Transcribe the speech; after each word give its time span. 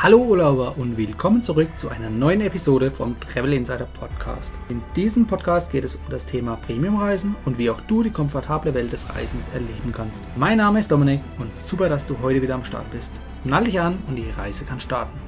Hallo 0.00 0.18
Urlauber 0.18 0.78
und 0.78 0.96
willkommen 0.96 1.42
zurück 1.42 1.70
zu 1.74 1.88
einer 1.88 2.08
neuen 2.08 2.40
Episode 2.40 2.88
vom 2.88 3.18
Travel 3.18 3.52
Insider 3.52 3.88
Podcast. 3.98 4.54
In 4.68 4.80
diesem 4.94 5.26
Podcast 5.26 5.72
geht 5.72 5.82
es 5.82 5.96
um 5.96 6.02
das 6.08 6.24
Thema 6.24 6.54
Premiumreisen 6.54 7.34
und 7.44 7.58
wie 7.58 7.68
auch 7.68 7.80
du 7.80 8.04
die 8.04 8.12
komfortable 8.12 8.74
Welt 8.74 8.92
des 8.92 9.12
Reisens 9.12 9.48
erleben 9.48 9.92
kannst. 9.92 10.22
Mein 10.36 10.58
Name 10.58 10.78
ist 10.78 10.92
Dominik 10.92 11.20
und 11.40 11.56
super, 11.56 11.88
dass 11.88 12.06
du 12.06 12.16
heute 12.22 12.40
wieder 12.40 12.54
am 12.54 12.62
Start 12.62 12.88
bist. 12.92 13.20
Nall 13.42 13.64
dich 13.64 13.80
an 13.80 13.98
und 14.06 14.14
die 14.14 14.30
Reise 14.30 14.64
kann 14.64 14.78
starten. 14.78 15.27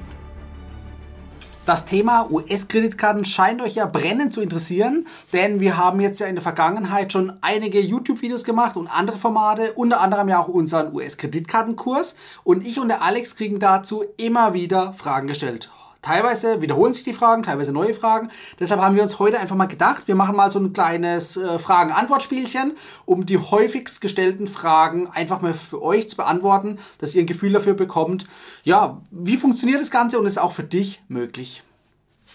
Das 1.63 1.85
Thema 1.85 2.27
US-Kreditkarten 2.31 3.23
scheint 3.23 3.61
euch 3.61 3.75
ja 3.75 3.85
brennend 3.85 4.33
zu 4.33 4.41
interessieren, 4.41 5.05
denn 5.31 5.59
wir 5.59 5.77
haben 5.77 6.01
jetzt 6.01 6.19
ja 6.19 6.25
in 6.25 6.33
der 6.33 6.41
Vergangenheit 6.41 7.13
schon 7.13 7.33
einige 7.41 7.79
YouTube-Videos 7.79 8.43
gemacht 8.43 8.75
und 8.75 8.87
andere 8.87 9.19
Formate, 9.19 9.73
unter 9.73 10.01
anderem 10.01 10.27
ja 10.27 10.39
auch 10.39 10.47
unseren 10.47 10.91
US-Kreditkartenkurs. 10.91 12.15
Und 12.43 12.65
ich 12.65 12.79
und 12.79 12.87
der 12.87 13.03
Alex 13.03 13.35
kriegen 13.35 13.59
dazu 13.59 14.03
immer 14.17 14.55
wieder 14.55 14.93
Fragen 14.93 15.27
gestellt. 15.27 15.69
Teilweise 16.01 16.61
wiederholen 16.61 16.93
sich 16.93 17.03
die 17.03 17.13
Fragen, 17.13 17.43
teilweise 17.43 17.71
neue 17.71 17.93
Fragen. 17.93 18.29
Deshalb 18.59 18.81
haben 18.81 18.95
wir 18.95 19.03
uns 19.03 19.19
heute 19.19 19.39
einfach 19.39 19.55
mal 19.55 19.67
gedacht, 19.67 20.07
wir 20.07 20.15
machen 20.15 20.35
mal 20.35 20.49
so 20.49 20.59
ein 20.59 20.73
kleines 20.73 21.37
äh, 21.37 21.59
Fragen-Antwort-Spielchen, 21.59 22.73
um 23.05 23.25
die 23.27 23.37
häufigst 23.37 24.01
gestellten 24.01 24.47
Fragen 24.47 25.07
einfach 25.07 25.41
mal 25.41 25.53
für 25.53 25.81
euch 25.81 26.09
zu 26.09 26.17
beantworten, 26.17 26.79
dass 26.97 27.13
ihr 27.13 27.21
ein 27.21 27.27
Gefühl 27.27 27.53
dafür 27.53 27.75
bekommt, 27.75 28.25
ja, 28.63 28.99
wie 29.11 29.37
funktioniert 29.37 29.79
das 29.79 29.91
Ganze 29.91 30.19
und 30.19 30.25
ist 30.25 30.39
auch 30.39 30.53
für 30.53 30.63
dich 30.63 31.03
möglich. 31.07 31.61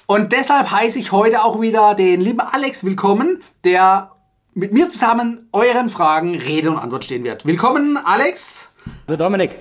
Und 0.07 0.31
deshalb 0.31 0.71
heiße 0.71 1.01
ich 1.01 1.11
heute 1.11 1.43
auch 1.43 1.61
wieder 1.61 1.97
den 1.97 2.21
lieben 2.21 2.41
Alex 2.41 2.85
willkommen, 2.85 3.43
der 3.65 4.13
mit 4.55 4.73
mir 4.73 4.89
zusammen 4.89 5.49
euren 5.53 5.89
Fragen 5.89 6.37
Rede 6.37 6.71
und 6.71 6.79
Antwort 6.79 7.05
stehen 7.05 7.25
wird. 7.25 7.45
Willkommen, 7.45 7.97
Alex. 7.97 8.69
Hallo 9.09 9.17
Dominik. 9.17 9.57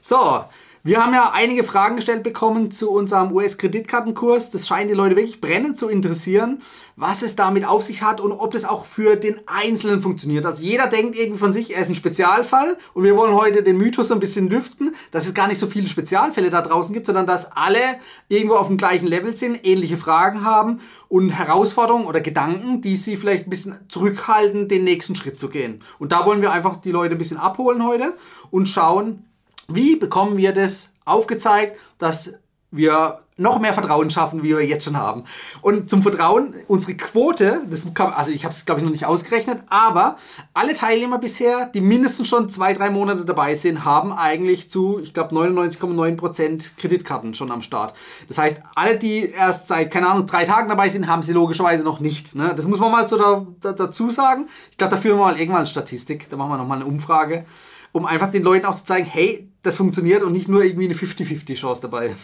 So, 0.00 0.44
wir 0.84 1.04
haben 1.04 1.12
ja 1.12 1.32
einige 1.34 1.64
Fragen 1.64 1.96
gestellt 1.96 2.22
bekommen 2.22 2.70
zu 2.70 2.90
unserem 2.90 3.32
US-Kreditkartenkurs. 3.32 4.52
Das 4.52 4.66
scheint 4.66 4.90
die 4.90 4.94
Leute 4.94 5.16
wirklich 5.16 5.40
brennend 5.40 5.76
zu 5.76 5.88
interessieren, 5.88 6.62
was 6.94 7.22
es 7.22 7.34
damit 7.34 7.66
auf 7.66 7.82
sich 7.82 8.02
hat 8.02 8.20
und 8.20 8.32
ob 8.32 8.54
es 8.54 8.64
auch 8.64 8.84
für 8.84 9.16
den 9.16 9.40
Einzelnen 9.46 9.98
funktioniert. 10.00 10.46
Also 10.46 10.62
jeder 10.62 10.86
denkt 10.86 11.16
irgendwie 11.16 11.40
von 11.40 11.52
sich, 11.52 11.74
er 11.74 11.82
ist 11.82 11.88
ein 11.88 11.96
Spezialfall 11.96 12.76
und 12.94 13.02
wir 13.02 13.16
wollen 13.16 13.34
heute 13.34 13.62
den 13.64 13.76
Mythos 13.76 14.08
so 14.08 14.14
ein 14.14 14.20
bisschen 14.20 14.48
lüften, 14.48 14.94
dass 15.10 15.26
es 15.26 15.34
gar 15.34 15.48
nicht 15.48 15.58
so 15.58 15.66
viele 15.66 15.88
Spezialfälle 15.88 16.48
da 16.48 16.62
draußen 16.62 16.94
gibt, 16.94 17.06
sondern 17.06 17.26
dass 17.26 17.52
alle 17.52 17.80
irgendwo 18.28 18.54
auf 18.54 18.68
dem 18.68 18.76
gleichen 18.76 19.06
Level 19.06 19.34
sind, 19.34 19.66
ähnliche 19.66 19.96
Fragen 19.96 20.44
haben 20.44 20.80
und 21.08 21.30
Herausforderungen 21.30 22.06
oder 22.06 22.20
Gedanken, 22.20 22.80
die 22.80 22.96
sie 22.96 23.16
vielleicht 23.16 23.46
ein 23.46 23.50
bisschen 23.50 23.74
zurückhalten, 23.88 24.68
den 24.68 24.84
nächsten 24.84 25.16
Schritt 25.16 25.40
zu 25.40 25.48
gehen. 25.48 25.82
Und 25.98 26.12
da 26.12 26.24
wollen 26.24 26.40
wir 26.40 26.52
einfach 26.52 26.76
die 26.76 26.92
Leute 26.92 27.16
ein 27.16 27.18
bisschen 27.18 27.38
abholen 27.38 27.84
heute 27.84 28.14
und 28.50 28.68
schauen, 28.68 29.24
wie 29.68 29.96
bekommen 29.96 30.36
wir 30.36 30.52
das 30.52 30.90
aufgezeigt, 31.04 31.78
dass 31.98 32.32
wir 32.70 33.20
noch 33.38 33.60
mehr 33.60 33.72
Vertrauen 33.72 34.10
schaffen, 34.10 34.42
wie 34.42 34.48
wir 34.48 34.66
jetzt 34.66 34.84
schon 34.84 34.96
haben. 34.96 35.24
Und 35.62 35.88
zum 35.88 36.02
Vertrauen, 36.02 36.54
unsere 36.66 36.94
Quote, 36.96 37.60
das 37.70 37.84
kann, 37.94 38.12
also 38.12 38.32
ich 38.32 38.44
habe 38.44 38.52
es 38.52 38.64
glaube 38.64 38.80
ich 38.80 38.84
noch 38.84 38.90
nicht 38.90 39.06
ausgerechnet, 39.06 39.60
aber 39.68 40.18
alle 40.54 40.74
Teilnehmer 40.74 41.18
bisher, 41.18 41.66
die 41.66 41.80
mindestens 41.80 42.28
schon 42.28 42.50
zwei, 42.50 42.74
drei 42.74 42.90
Monate 42.90 43.24
dabei 43.24 43.54
sind, 43.54 43.84
haben 43.84 44.12
eigentlich 44.12 44.68
zu, 44.70 44.98
ich 44.98 45.14
glaube 45.14 45.36
99,9% 45.36 46.76
Kreditkarten 46.76 47.34
schon 47.34 47.52
am 47.52 47.62
Start. 47.62 47.94
Das 48.26 48.38
heißt, 48.38 48.60
alle, 48.74 48.98
die 48.98 49.30
erst 49.30 49.68
seit, 49.68 49.92
keine 49.92 50.08
Ahnung, 50.08 50.26
drei 50.26 50.44
Tagen 50.44 50.68
dabei 50.68 50.88
sind, 50.88 51.06
haben 51.06 51.22
sie 51.22 51.32
logischerweise 51.32 51.84
noch 51.84 52.00
nicht. 52.00 52.34
Ne? 52.34 52.54
Das 52.56 52.66
muss 52.66 52.80
man 52.80 52.90
mal 52.90 53.06
so 53.06 53.16
da, 53.16 53.46
da, 53.60 53.72
dazu 53.72 54.10
sagen. 54.10 54.48
Ich 54.72 54.78
glaube, 54.78 54.96
da 54.96 55.00
führen 55.00 55.16
wir 55.16 55.24
mal 55.24 55.38
irgendwann 55.38 55.60
eine 55.60 55.68
Statistik, 55.68 56.28
da 56.28 56.36
machen 56.36 56.50
wir 56.50 56.58
nochmal 56.58 56.78
eine 56.78 56.86
Umfrage 56.86 57.44
um 57.92 58.06
einfach 58.06 58.30
den 58.30 58.42
Leuten 58.42 58.66
auch 58.66 58.74
zu 58.74 58.84
zeigen, 58.84 59.06
hey, 59.06 59.48
das 59.62 59.76
funktioniert 59.76 60.22
und 60.22 60.32
nicht 60.32 60.48
nur 60.48 60.62
irgendwie 60.62 60.86
eine 60.86 60.94
50-50 60.94 61.54
Chance 61.54 61.82
dabei. 61.82 62.14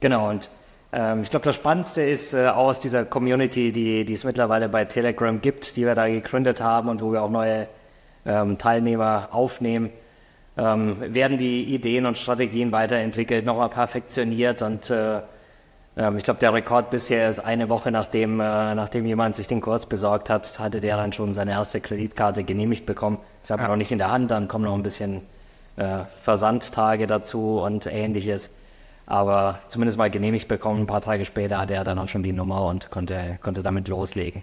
Genau, 0.00 0.30
und 0.30 0.48
ähm, 0.92 1.22
ich 1.22 1.30
glaube, 1.30 1.44
das 1.44 1.56
Spannendste 1.56 2.02
ist 2.02 2.34
äh, 2.34 2.46
aus 2.48 2.80
dieser 2.80 3.04
Community, 3.04 3.72
die, 3.72 4.04
die 4.04 4.12
es 4.12 4.24
mittlerweile 4.24 4.68
bei 4.68 4.84
Telegram 4.84 5.40
gibt, 5.40 5.76
die 5.76 5.84
wir 5.84 5.94
da 5.94 6.06
gegründet 6.08 6.60
haben 6.60 6.88
und 6.88 7.02
wo 7.02 7.12
wir 7.12 7.22
auch 7.22 7.30
neue 7.30 7.68
ähm, 8.24 8.58
Teilnehmer 8.58 9.28
aufnehmen, 9.32 9.90
ähm, 10.56 10.96
werden 11.12 11.38
die 11.38 11.64
Ideen 11.64 12.06
und 12.06 12.16
Strategien 12.16 12.72
weiterentwickelt, 12.72 13.44
nochmal 13.44 13.68
perfektioniert 13.68 14.62
und 14.62 14.90
äh, 14.90 15.20
ähm, 15.96 16.16
ich 16.16 16.24
glaube, 16.24 16.40
der 16.40 16.52
Rekord 16.52 16.90
bisher 16.90 17.28
ist 17.28 17.40
eine 17.40 17.68
Woche 17.68 17.90
nachdem, 17.90 18.40
äh, 18.40 18.74
nachdem 18.74 19.06
jemand 19.06 19.34
sich 19.34 19.46
den 19.46 19.60
Kurs 19.60 19.86
besorgt 19.86 20.30
hat, 20.30 20.58
hatte 20.58 20.80
der 20.80 20.96
dann 20.96 21.12
schon 21.12 21.34
seine 21.34 21.52
erste 21.52 21.80
Kreditkarte 21.80 22.44
genehmigt 22.44 22.86
bekommen. 22.86 23.18
Das 23.42 23.50
hat 23.50 23.58
man 23.58 23.66
ja. 23.66 23.68
noch 23.70 23.76
nicht 23.76 23.92
in 23.92 23.98
der 23.98 24.10
Hand, 24.10 24.30
dann 24.30 24.48
kommen 24.48 24.64
noch 24.64 24.74
ein 24.74 24.82
bisschen 24.82 25.22
äh, 25.76 26.04
Versandtage 26.22 27.06
dazu 27.06 27.60
und 27.60 27.86
ähnliches. 27.86 28.50
Aber 29.06 29.60
zumindest 29.68 29.98
mal 29.98 30.10
genehmigt 30.10 30.48
bekommen. 30.48 30.82
Ein 30.82 30.86
paar 30.86 31.00
Tage 31.00 31.24
später 31.24 31.58
hatte 31.58 31.74
er 31.74 31.84
dann 31.84 31.98
auch 31.98 32.08
schon 32.08 32.22
die 32.22 32.32
Nummer 32.32 32.64
und 32.66 32.90
konnte, 32.90 33.38
konnte 33.42 33.62
damit 33.62 33.88
loslegen. 33.88 34.42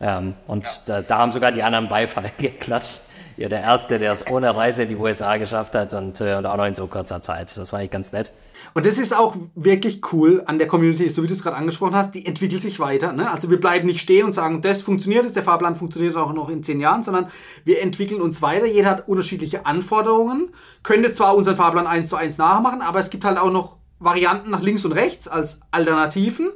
Ähm, 0.00 0.34
und 0.46 0.64
ja. 0.64 0.70
da, 0.86 1.02
da, 1.02 1.18
haben 1.18 1.32
sogar 1.32 1.52
die 1.52 1.62
anderen 1.62 1.88
Beifall 1.88 2.30
geklatscht 2.38 3.00
ja 3.36 3.48
der 3.48 3.60
Erste, 3.60 3.98
der 3.98 4.12
es 4.12 4.26
ohne 4.26 4.54
Reise 4.54 4.84
in 4.84 4.88
die 4.88 4.96
USA 4.96 5.36
geschafft 5.36 5.74
hat 5.74 5.92
und, 5.94 6.20
äh, 6.20 6.36
und 6.36 6.46
auch 6.46 6.56
noch 6.56 6.66
in 6.66 6.74
so 6.74 6.86
kurzer 6.86 7.20
Zeit. 7.20 7.56
Das 7.56 7.72
war 7.72 7.80
eigentlich 7.80 7.90
ganz 7.90 8.12
nett. 8.12 8.32
Und 8.74 8.86
das 8.86 8.98
ist 8.98 9.14
auch 9.14 9.36
wirklich 9.54 10.00
cool 10.12 10.42
an 10.46 10.58
der 10.58 10.68
Community, 10.68 11.08
so 11.10 11.22
wie 11.22 11.26
du 11.26 11.32
es 11.32 11.42
gerade 11.42 11.56
angesprochen 11.56 11.94
hast, 11.94 12.14
die 12.14 12.24
entwickelt 12.24 12.62
sich 12.62 12.80
weiter. 12.80 13.12
Ne? 13.12 13.30
Also 13.30 13.50
wir 13.50 13.60
bleiben 13.60 13.86
nicht 13.86 14.00
stehen 14.00 14.24
und 14.24 14.32
sagen, 14.32 14.62
das 14.62 14.80
funktioniert, 14.80 15.34
der 15.34 15.42
Fahrplan 15.42 15.76
funktioniert 15.76 16.16
auch 16.16 16.32
noch 16.32 16.48
in 16.48 16.62
zehn 16.62 16.80
Jahren, 16.80 17.02
sondern 17.02 17.28
wir 17.64 17.82
entwickeln 17.82 18.20
uns 18.20 18.40
weiter. 18.40 18.66
Jeder 18.66 18.90
hat 18.90 19.08
unterschiedliche 19.08 19.66
Anforderungen, 19.66 20.50
könnte 20.82 21.12
zwar 21.12 21.36
unseren 21.36 21.56
Fahrplan 21.56 21.86
eins 21.86 22.08
zu 22.08 22.16
eins 22.16 22.38
nachmachen, 22.38 22.80
aber 22.80 22.98
es 22.98 23.10
gibt 23.10 23.24
halt 23.24 23.38
auch 23.38 23.50
noch 23.50 23.76
Varianten 23.98 24.50
nach 24.50 24.62
links 24.62 24.84
und 24.84 24.92
rechts 24.92 25.28
als 25.28 25.60
Alternativen 25.70 26.50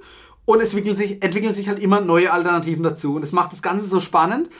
und 0.44 0.60
es 0.60 0.70
entwickeln 0.70 0.96
sich, 0.96 1.22
entwickeln 1.22 1.54
sich 1.54 1.68
halt 1.68 1.78
immer 1.78 2.00
neue 2.00 2.32
Alternativen 2.32 2.82
dazu. 2.82 3.14
Und 3.14 3.22
das 3.22 3.32
macht 3.32 3.52
das 3.52 3.62
Ganze 3.62 3.86
so 3.86 4.00
spannend 4.00 4.50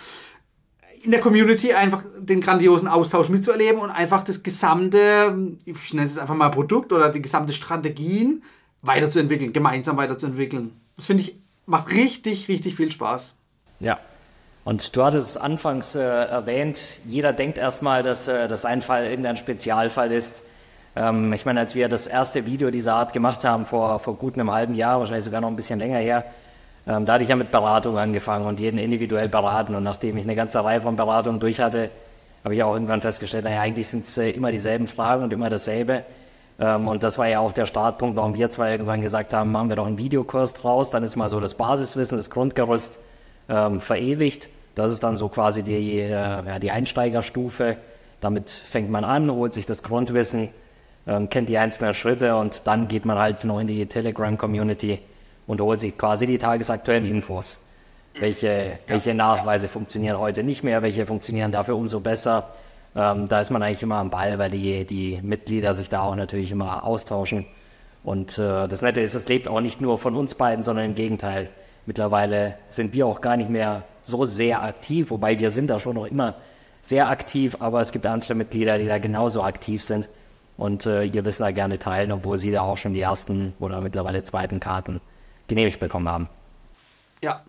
in 1.03 1.11
der 1.11 1.21
Community 1.21 1.73
einfach 1.73 2.05
den 2.19 2.41
grandiosen 2.41 2.89
Austausch 2.89 3.29
mitzuerleben 3.29 3.81
und 3.81 3.91
einfach 3.91 4.23
das 4.23 4.43
gesamte, 4.43 5.57
ich 5.65 5.95
nenne 5.95 6.07
es 6.07 6.19
einfach 6.19 6.35
mal 6.35 6.51
Produkt 6.51 6.93
oder 6.93 7.11
die 7.11 7.23
gesamte 7.23 7.53
Strategien 7.53 8.43
weiterzuentwickeln, 8.83 9.53
gemeinsam 9.53 9.97
weiterzuentwickeln. 9.97 10.73
Das 10.97 11.07
finde 11.07 11.23
ich, 11.23 11.39
macht 11.67 11.91
richtig, 11.93 12.49
richtig 12.49 12.77
viel 12.77 12.91
Spaß. 12.91 13.37
Ja. 13.81 13.99
Und 14.65 14.95
du 14.95 15.03
hattest 15.03 15.31
es 15.31 15.37
anfangs 15.39 15.95
äh, 15.95 16.01
erwähnt, 16.01 17.01
jeder 17.07 17.33
denkt 17.33 17.57
erstmal, 17.57 18.03
dass 18.03 18.29
äh, 18.29 18.47
das 18.47 18.67
ein 18.67 18.83
Fall 18.83 19.07
irgendein 19.07 19.39
Spezialfall 19.39 20.13
ist. 20.13 20.43
Ähm, 20.95 21.33
ich 21.33 21.47
meine, 21.47 21.61
als 21.61 21.75
wir 21.75 21.89
das 21.89 22.07
erste 22.07 22.45
Video 22.45 22.71
dieser 22.71 22.95
Art 22.95 23.15
gemacht 23.15 23.43
haben, 23.45 23.65
vor, 23.65 23.99
vor 24.01 24.17
gut 24.17 24.35
einem 24.35 24.51
halben 24.51 24.75
Jahr, 24.75 25.01
wahrscheinlich 25.01 25.25
sogar 25.25 25.41
noch 25.41 25.49
ein 25.49 25.57
bisschen 25.57 25.79
länger 25.79 25.99
her, 25.99 26.27
ähm, 26.87 27.07
da 27.07 27.15
hatte 27.15 27.23
ich 27.23 27.31
ja 27.31 27.37
mit 27.37 27.51
Beratung 27.51 27.99
angefangen 27.99 28.47
und 28.47 28.61
jeden 28.61 28.79
individuell 28.79 29.29
beraten. 29.29 29.75
Und 29.75 29.83
nachdem 29.83 30.17
ich 30.17 30.25
eine 30.25 30.35
ganze 30.35 30.65
Reihe 30.65 30.81
von 30.81 30.97
Beratungen 30.97 31.41
durch 31.41 31.61
hatte, 31.61 31.91
habe 32.45 32.55
ich 32.55 32.63
auch 32.63 32.73
irgendwann 32.73 33.01
festgestellt, 33.01 33.45
naja, 33.45 33.61
eigentlich 33.61 33.89
sind 33.89 34.05
es 34.05 34.17
äh, 34.17 34.31
immer 34.31 34.51
dieselben 34.51 34.87
Fragen 34.87 35.25
und 35.25 35.33
immer 35.33 35.51
dasselbe. 35.51 36.05
Ähm, 36.59 36.89
und 36.89 37.03
das 37.03 37.19
war 37.19 37.29
ja 37.29 37.41
auch 37.41 37.53
der 37.53 37.67
Startpunkt, 37.67 38.17
warum 38.17 38.35
wir 38.35 38.51
zwei 38.51 38.73
irgendwann 38.73 39.03
gesagt 39.03 39.35
haben, 39.35 39.53
machen 39.53 39.69
wir 39.69 39.77
doch 39.77 39.87
einen 39.87 39.99
Videokurs 39.99 40.55
draus, 40.55 40.91
dann 40.91 41.05
ist 41.05 41.17
mal 41.17 41.29
so 41.29 41.41
das 41.41 41.55
Basiswissen, 41.55 42.17
das 42.17 42.31
Grundgerüst 42.31 42.99
ähm, 43.49 43.81
verewigt. 43.81 44.49
Das 44.75 44.93
ist 44.93 45.03
dann 45.03 45.17
so 45.17 45.29
quasi 45.29 45.63
die, 45.63 46.01
äh, 46.01 46.11
ja, 46.11 46.59
die 46.59 46.71
Einsteigerstufe. 46.71 47.77
Damit 48.21 48.51
fängt 48.51 48.91
man 48.91 49.05
an, 49.05 49.31
holt 49.31 49.53
sich 49.53 49.67
das 49.67 49.83
Grundwissen, 49.83 50.49
ähm, 51.07 51.29
kennt 51.29 51.49
die 51.49 51.59
einzelnen 51.59 51.95
Schritte 51.95 52.37
und 52.37 52.67
dann 52.67 52.89
geht 52.89 53.05
man 53.05 53.19
halt 53.19 53.45
noch 53.45 53.59
in 53.61 53.67
die 53.67 53.87
Telegram-Community 53.87 55.01
und 55.51 55.61
holt 55.61 55.81
sich 55.81 55.99
quasi 55.99 56.29
die 56.29 56.39
tagesaktuellen 56.39 57.05
Infos. 57.05 57.59
Welche, 58.15 58.79
welche 58.87 59.15
Nachweise 59.15 59.67
funktionieren 59.67 60.17
heute 60.17 60.45
nicht 60.45 60.63
mehr, 60.63 60.81
welche 60.83 61.07
funktionieren 61.07 61.51
dafür 61.51 61.77
umso 61.77 61.99
besser. 61.99 62.51
Ähm, 62.95 63.27
da 63.27 63.41
ist 63.41 63.51
man 63.51 63.61
eigentlich 63.61 63.83
immer 63.83 63.97
am 63.97 64.11
Ball, 64.11 64.39
weil 64.39 64.53
die, 64.53 64.85
die 64.85 65.19
Mitglieder 65.23 65.75
sich 65.75 65.89
da 65.89 66.03
auch 66.03 66.15
natürlich 66.15 66.53
immer 66.53 66.85
austauschen. 66.85 67.47
Und 68.05 68.39
äh, 68.39 68.69
das 68.69 68.81
Nette 68.81 69.01
ist, 69.01 69.15
es 69.15 69.27
lebt 69.27 69.49
auch 69.49 69.61
nicht 69.61 69.81
nur 69.81 69.99
von 69.99 70.15
uns 70.15 70.37
beiden, 70.37 70.63
sondern 70.63 70.85
im 70.85 70.95
Gegenteil. 70.95 71.49
Mittlerweile 71.85 72.55
sind 72.69 72.95
wir 72.95 73.09
auch 73.09 73.21
gar 73.21 73.37
nicht 73.37 73.51
mehr 73.51 73.83
so 74.05 74.25
sehr 74.27 74.63
aktiv, 74.63 75.11
wobei 75.11 75.37
wir 75.41 75.51
sind 75.51 75.67
da 75.67 75.81
schon 75.81 75.97
noch 75.97 76.07
immer 76.07 76.37
sehr 76.81 77.09
aktiv, 77.09 77.57
aber 77.59 77.81
es 77.81 77.91
gibt 77.91 78.07
andere 78.07 78.37
Mitglieder, 78.37 78.79
die 78.79 78.87
da 78.87 78.99
genauso 78.99 79.43
aktiv 79.43 79.83
sind 79.83 80.09
und 80.57 80.87
äh, 80.87 81.03
ihr 81.03 81.25
Wissen 81.25 81.43
da 81.43 81.51
gerne 81.51 81.81
teilen, 81.81 82.13
obwohl 82.13 82.39
sie 82.39 82.53
da 82.53 82.61
auch 82.61 82.77
schon 82.77 82.95
die 82.95 83.01
ersten 83.01 83.55
oder 83.59 83.81
mittlerweile 83.81 84.23
zweiten 84.23 84.61
Karten 84.61 85.01
genehmigt 85.51 85.79
bekommen 85.81 86.09
haben. 86.09 86.29
Ja. 87.23 87.45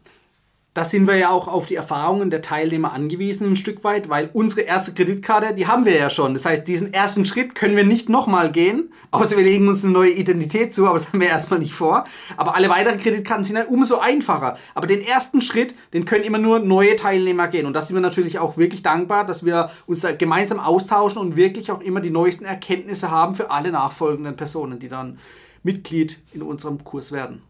da 0.73 0.85
sind 0.85 1.05
wir 1.05 1.17
ja 1.17 1.29
auch 1.29 1.49
auf 1.49 1.65
die 1.65 1.75
Erfahrungen 1.75 2.29
der 2.29 2.41
Teilnehmer 2.41 2.93
angewiesen, 2.93 3.51
ein 3.51 3.55
Stück 3.57 3.83
weit, 3.83 4.07
weil 4.07 4.29
unsere 4.33 4.61
erste 4.61 4.93
Kreditkarte, 4.93 5.53
die 5.53 5.67
haben 5.67 5.85
wir 5.85 5.95
ja 5.95 6.09
schon. 6.09 6.33
Das 6.33 6.45
heißt, 6.45 6.65
diesen 6.65 6.93
ersten 6.93 7.25
Schritt 7.25 7.55
können 7.55 7.75
wir 7.75 7.83
nicht 7.83 8.07
nochmal 8.07 8.53
gehen, 8.53 8.91
außer 9.11 9.35
wir 9.35 9.43
legen 9.43 9.67
uns 9.67 9.83
eine 9.83 9.91
neue 9.91 10.11
Identität 10.11 10.73
zu, 10.73 10.87
aber 10.87 10.97
das 10.97 11.07
haben 11.09 11.19
wir 11.19 11.27
erstmal 11.27 11.59
nicht 11.59 11.73
vor. 11.73 12.05
Aber 12.37 12.55
alle 12.55 12.69
weiteren 12.69 12.97
Kreditkarten 12.97 13.43
sind 13.43 13.57
ja 13.57 13.65
umso 13.65 13.99
einfacher. 13.99 14.57
Aber 14.73 14.87
den 14.87 15.01
ersten 15.01 15.41
Schritt, 15.41 15.75
den 15.93 16.05
können 16.05 16.23
immer 16.23 16.37
nur 16.37 16.59
neue 16.59 16.95
Teilnehmer 16.95 17.49
gehen. 17.49 17.65
Und 17.65 17.73
da 17.73 17.81
sind 17.81 17.95
wir 17.97 18.01
natürlich 18.01 18.39
auch 18.39 18.55
wirklich 18.55 18.81
dankbar, 18.81 19.25
dass 19.25 19.43
wir 19.45 19.71
uns 19.87 19.99
da 20.01 20.13
gemeinsam 20.13 20.59
austauschen 20.61 21.21
und 21.21 21.35
wirklich 21.35 21.71
auch 21.71 21.81
immer 21.81 21.99
die 21.99 22.11
neuesten 22.11 22.45
Erkenntnisse 22.45 23.11
haben 23.11 23.35
für 23.35 23.51
alle 23.51 23.71
nachfolgenden 23.71 24.37
Personen, 24.37 24.79
die 24.79 24.87
dann 24.87 25.19
Mitglied 25.63 26.17
in 26.33 26.41
unserem 26.41 26.83
Kurs 26.83 27.11
werden. 27.11 27.41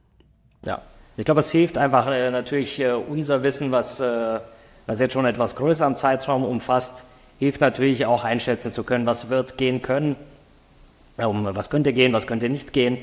Ja, 0.66 0.82
ich 1.18 1.26
glaube, 1.26 1.40
es 1.40 1.52
hilft 1.52 1.78
einfach 1.78 2.08
äh, 2.08 2.30
natürlich 2.30 2.80
äh, 2.80 2.92
unser 2.92 3.44
Wissen, 3.44 3.72
was, 3.72 4.00
äh, 4.00 4.40
was 4.86 5.00
jetzt 5.00 5.14
schon 5.14 5.26
etwas 5.26 5.56
größeren 5.56 5.96
Zeitraum 5.96 6.44
umfasst, 6.44 7.04
hilft 7.40 7.62
natürlich 7.62 8.06
auch 8.06 8.24
einschätzen 8.24 8.72
zu 8.72 8.84
können, 8.84 9.06
was 9.06 9.30
wird 9.30 9.58
gehen 9.58 9.82
können, 9.82 10.16
um, 11.18 11.48
was 11.56 11.70
könnte 11.70 11.94
gehen, 11.94 12.14
was 12.14 12.28
könnte 12.28 12.50
nicht 12.50 12.74
gehen. 12.74 12.98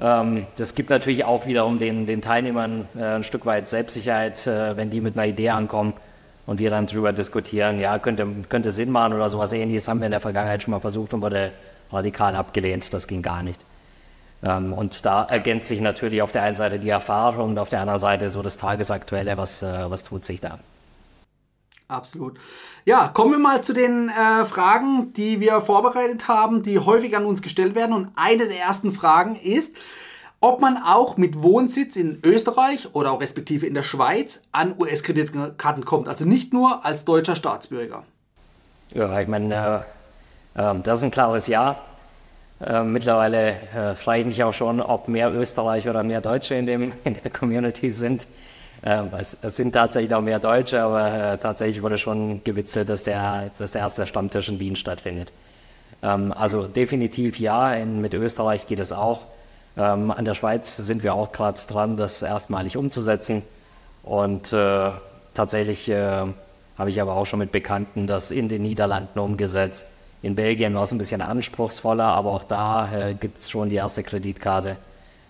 Ähm, 0.00 0.46
das 0.56 0.74
gibt 0.74 0.90
natürlich 0.90 1.24
auch 1.24 1.46
wiederum 1.46 1.78
den, 1.78 2.06
den 2.06 2.20
Teilnehmern 2.20 2.88
äh, 2.96 3.04
ein 3.04 3.24
Stück 3.24 3.46
weit 3.46 3.68
Selbstsicherheit, 3.68 4.44
äh, 4.48 4.76
wenn 4.76 4.90
die 4.90 5.00
mit 5.00 5.16
einer 5.16 5.26
Idee 5.26 5.50
ankommen 5.50 5.94
und 6.46 6.58
wir 6.58 6.70
dann 6.70 6.86
darüber 6.86 7.12
diskutieren, 7.12 7.78
ja, 7.78 8.00
könnte, 8.00 8.26
könnte 8.48 8.72
Sinn 8.72 8.90
machen 8.90 9.12
oder 9.12 9.28
sowas 9.28 9.52
ähnliches 9.52 9.86
haben 9.86 10.00
wir 10.00 10.06
in 10.06 10.12
der 10.12 10.20
Vergangenheit 10.20 10.64
schon 10.64 10.72
mal 10.72 10.80
versucht 10.80 11.14
und 11.14 11.22
wurde 11.22 11.52
radikal 11.92 12.34
abgelehnt, 12.34 12.92
das 12.92 13.06
ging 13.06 13.22
gar 13.22 13.44
nicht. 13.44 13.60
Ähm, 14.42 14.72
und 14.72 15.04
da 15.06 15.24
ergänzt 15.24 15.68
sich 15.68 15.80
natürlich 15.80 16.22
auf 16.22 16.32
der 16.32 16.42
einen 16.42 16.56
Seite 16.56 16.78
die 16.78 16.88
Erfahrung 16.88 17.50
und 17.50 17.58
auf 17.58 17.68
der 17.68 17.80
anderen 17.80 18.00
Seite 18.00 18.30
so 18.30 18.42
das 18.42 18.56
Tagesaktuelle, 18.56 19.36
was, 19.36 19.62
äh, 19.62 19.90
was 19.90 20.02
tut 20.02 20.24
sich 20.24 20.40
da. 20.40 20.58
Absolut. 21.88 22.38
Ja, 22.84 23.08
kommen 23.08 23.32
wir 23.32 23.38
mal 23.38 23.62
zu 23.62 23.74
den 23.74 24.08
äh, 24.08 24.44
Fragen, 24.46 25.12
die 25.12 25.40
wir 25.40 25.60
vorbereitet 25.60 26.26
haben, 26.26 26.62
die 26.62 26.78
häufig 26.78 27.16
an 27.16 27.26
uns 27.26 27.42
gestellt 27.42 27.74
werden. 27.74 27.94
Und 27.94 28.08
eine 28.16 28.48
der 28.48 28.58
ersten 28.58 28.92
Fragen 28.92 29.36
ist, 29.36 29.76
ob 30.40 30.60
man 30.60 30.76
auch 30.76 31.16
mit 31.16 31.42
Wohnsitz 31.42 31.94
in 31.96 32.18
Österreich 32.24 32.88
oder 32.94 33.12
auch 33.12 33.20
respektive 33.20 33.66
in 33.66 33.74
der 33.74 33.84
Schweiz 33.84 34.42
an 34.50 34.74
US-Kreditkarten 34.78 35.84
kommt. 35.84 36.08
Also 36.08 36.24
nicht 36.24 36.52
nur 36.52 36.84
als 36.84 37.04
deutscher 37.04 37.36
Staatsbürger. 37.36 38.04
Ja, 38.92 39.20
ich 39.20 39.28
meine, 39.28 39.84
äh, 40.56 40.60
äh, 40.60 40.80
das 40.82 40.98
ist 40.98 41.04
ein 41.04 41.10
klares 41.10 41.46
Ja. 41.46 41.76
Äh, 42.64 42.84
mittlerweile 42.84 43.56
äh, 43.74 43.94
frage 43.94 44.20
ich 44.20 44.26
mich 44.26 44.44
auch 44.44 44.52
schon, 44.52 44.80
ob 44.80 45.08
mehr 45.08 45.32
Österreicher 45.32 45.90
oder 45.90 46.04
mehr 46.04 46.20
Deutsche 46.20 46.54
in, 46.54 46.66
dem, 46.66 46.92
in 47.04 47.14
der 47.14 47.30
Community 47.30 47.90
sind. 47.90 48.26
Äh, 48.82 49.02
es, 49.18 49.36
es, 49.42 49.56
sind 49.56 49.72
tatsächlich 49.72 50.14
auch 50.14 50.20
mehr 50.20 50.38
Deutsche, 50.38 50.80
aber 50.80 51.32
äh, 51.32 51.38
tatsächlich 51.38 51.82
wurde 51.82 51.98
schon 51.98 52.44
gewitzelt, 52.44 52.88
dass 52.88 53.02
der, 53.02 53.50
dass 53.58 53.72
der 53.72 53.80
erste 53.80 54.06
Stammtisch 54.06 54.48
in 54.48 54.60
Wien 54.60 54.76
stattfindet. 54.76 55.32
Ähm, 56.02 56.32
also 56.32 56.68
definitiv 56.68 57.40
ja, 57.40 57.74
in, 57.74 58.00
mit 58.00 58.14
Österreich 58.14 58.66
geht 58.68 58.78
es 58.78 58.92
auch. 58.92 59.26
Ähm, 59.76 60.12
an 60.12 60.24
der 60.24 60.34
Schweiz 60.34 60.76
sind 60.76 61.02
wir 61.02 61.14
auch 61.14 61.32
gerade 61.32 61.60
dran, 61.66 61.96
das 61.96 62.22
erstmalig 62.22 62.76
umzusetzen. 62.76 63.42
Und 64.04 64.52
äh, 64.52 64.90
tatsächlich 65.34 65.88
äh, 65.88 66.26
habe 66.78 66.90
ich 66.90 67.00
aber 67.00 67.16
auch 67.16 67.26
schon 67.26 67.40
mit 67.40 67.50
Bekannten 67.50 68.06
das 68.06 68.30
in 68.30 68.48
den 68.48 68.62
Niederlanden 68.62 69.18
umgesetzt 69.18 69.88
in 70.22 70.36
Belgien 70.36 70.74
war 70.74 70.84
es 70.84 70.92
ein 70.92 70.98
bisschen 70.98 71.20
anspruchsvoller, 71.20 72.04
aber 72.04 72.30
auch 72.30 72.44
da 72.44 72.92
äh, 72.92 73.14
gibt 73.14 73.38
es 73.38 73.50
schon 73.50 73.68
die 73.68 73.76
erste 73.76 74.04
Kreditkarte. 74.04 74.76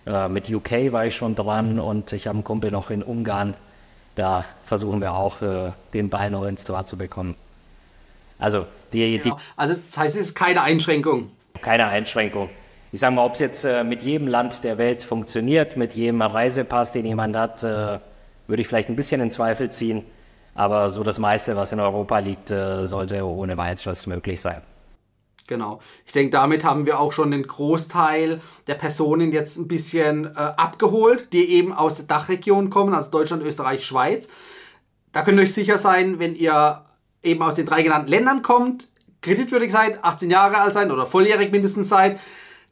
Äh, 0.05 0.29
mit 0.29 0.49
UK 0.49 0.91
war 0.91 1.07
ich 1.07 1.15
schon 1.15 1.35
dran 1.35 1.79
und 1.79 2.13
ich 2.13 2.27
habe 2.27 2.35
einen 2.35 2.43
Kumpel 2.43 2.69
noch 2.69 2.91
in 2.91 3.01
Ungarn. 3.01 3.55
Da 4.15 4.45
versuchen 4.65 5.01
wir 5.01 5.13
auch, 5.13 5.41
äh, 5.41 5.71
den 5.93 6.09
Ball 6.09 6.29
noch 6.29 6.45
ins 6.45 6.63
Tor 6.63 6.85
zu 6.85 6.97
bekommen. 6.97 7.35
Also, 8.37 8.67
die, 8.91 9.19
die, 9.19 9.33
also 9.55 9.75
das 9.75 9.97
heißt, 9.97 10.15
es 10.15 10.27
ist 10.27 10.35
keine 10.35 10.61
Einschränkung. 10.61 11.31
Keine 11.61 11.87
Einschränkung. 11.87 12.49
Ich 12.91 12.99
sage 12.99 13.15
mal, 13.15 13.25
ob 13.25 13.33
es 13.33 13.39
jetzt 13.39 13.65
äh, 13.65 13.83
mit 13.83 14.03
jedem 14.03 14.27
Land 14.27 14.63
der 14.63 14.77
Welt 14.77 15.01
funktioniert, 15.01 15.75
mit 15.75 15.93
jedem 15.93 16.21
Reisepass, 16.21 16.91
den 16.91 17.07
jemand 17.07 17.35
hat, 17.35 17.63
äh, 17.63 17.99
würde 18.45 18.61
ich 18.61 18.67
vielleicht 18.67 18.89
ein 18.89 18.95
bisschen 18.95 19.21
in 19.21 19.31
Zweifel 19.31 19.71
ziehen. 19.71 20.03
Aber 20.53 20.91
so 20.91 21.03
das 21.03 21.17
meiste, 21.17 21.55
was 21.55 21.71
in 21.71 21.79
Europa 21.79 22.19
liegt, 22.19 22.51
äh, 22.51 22.85
sollte 22.85 23.25
ohne 23.25 23.57
weiteres 23.57 24.05
möglich 24.05 24.39
sein. 24.39 24.61
Genau. 25.47 25.79
Ich 26.05 26.13
denke, 26.13 26.31
damit 26.31 26.63
haben 26.63 26.85
wir 26.85 26.99
auch 26.99 27.11
schon 27.11 27.31
den 27.31 27.43
Großteil 27.43 28.41
der 28.67 28.75
Personen 28.75 29.31
jetzt 29.31 29.57
ein 29.57 29.67
bisschen 29.67 30.25
äh, 30.25 30.39
abgeholt, 30.39 31.33
die 31.33 31.51
eben 31.51 31.73
aus 31.73 31.95
der 31.95 32.05
Dachregion 32.05 32.69
kommen, 32.69 32.93
also 32.93 33.11
Deutschland, 33.11 33.43
Österreich, 33.43 33.85
Schweiz. 33.85 34.29
Da 35.11 35.21
könnt 35.21 35.37
ihr 35.37 35.43
euch 35.43 35.53
sicher 35.53 35.77
sein, 35.77 36.19
wenn 36.19 36.35
ihr 36.35 36.83
eben 37.23 37.41
aus 37.41 37.55
den 37.55 37.65
drei 37.65 37.83
genannten 37.83 38.09
Ländern 38.09 38.41
kommt, 38.41 38.89
kreditwürdig 39.21 39.71
seid, 39.71 40.03
18 40.03 40.29
Jahre 40.29 40.57
alt 40.59 40.73
seid 40.73 40.91
oder 40.91 41.05
volljährig 41.05 41.51
mindestens 41.51 41.89
seid, 41.89 42.19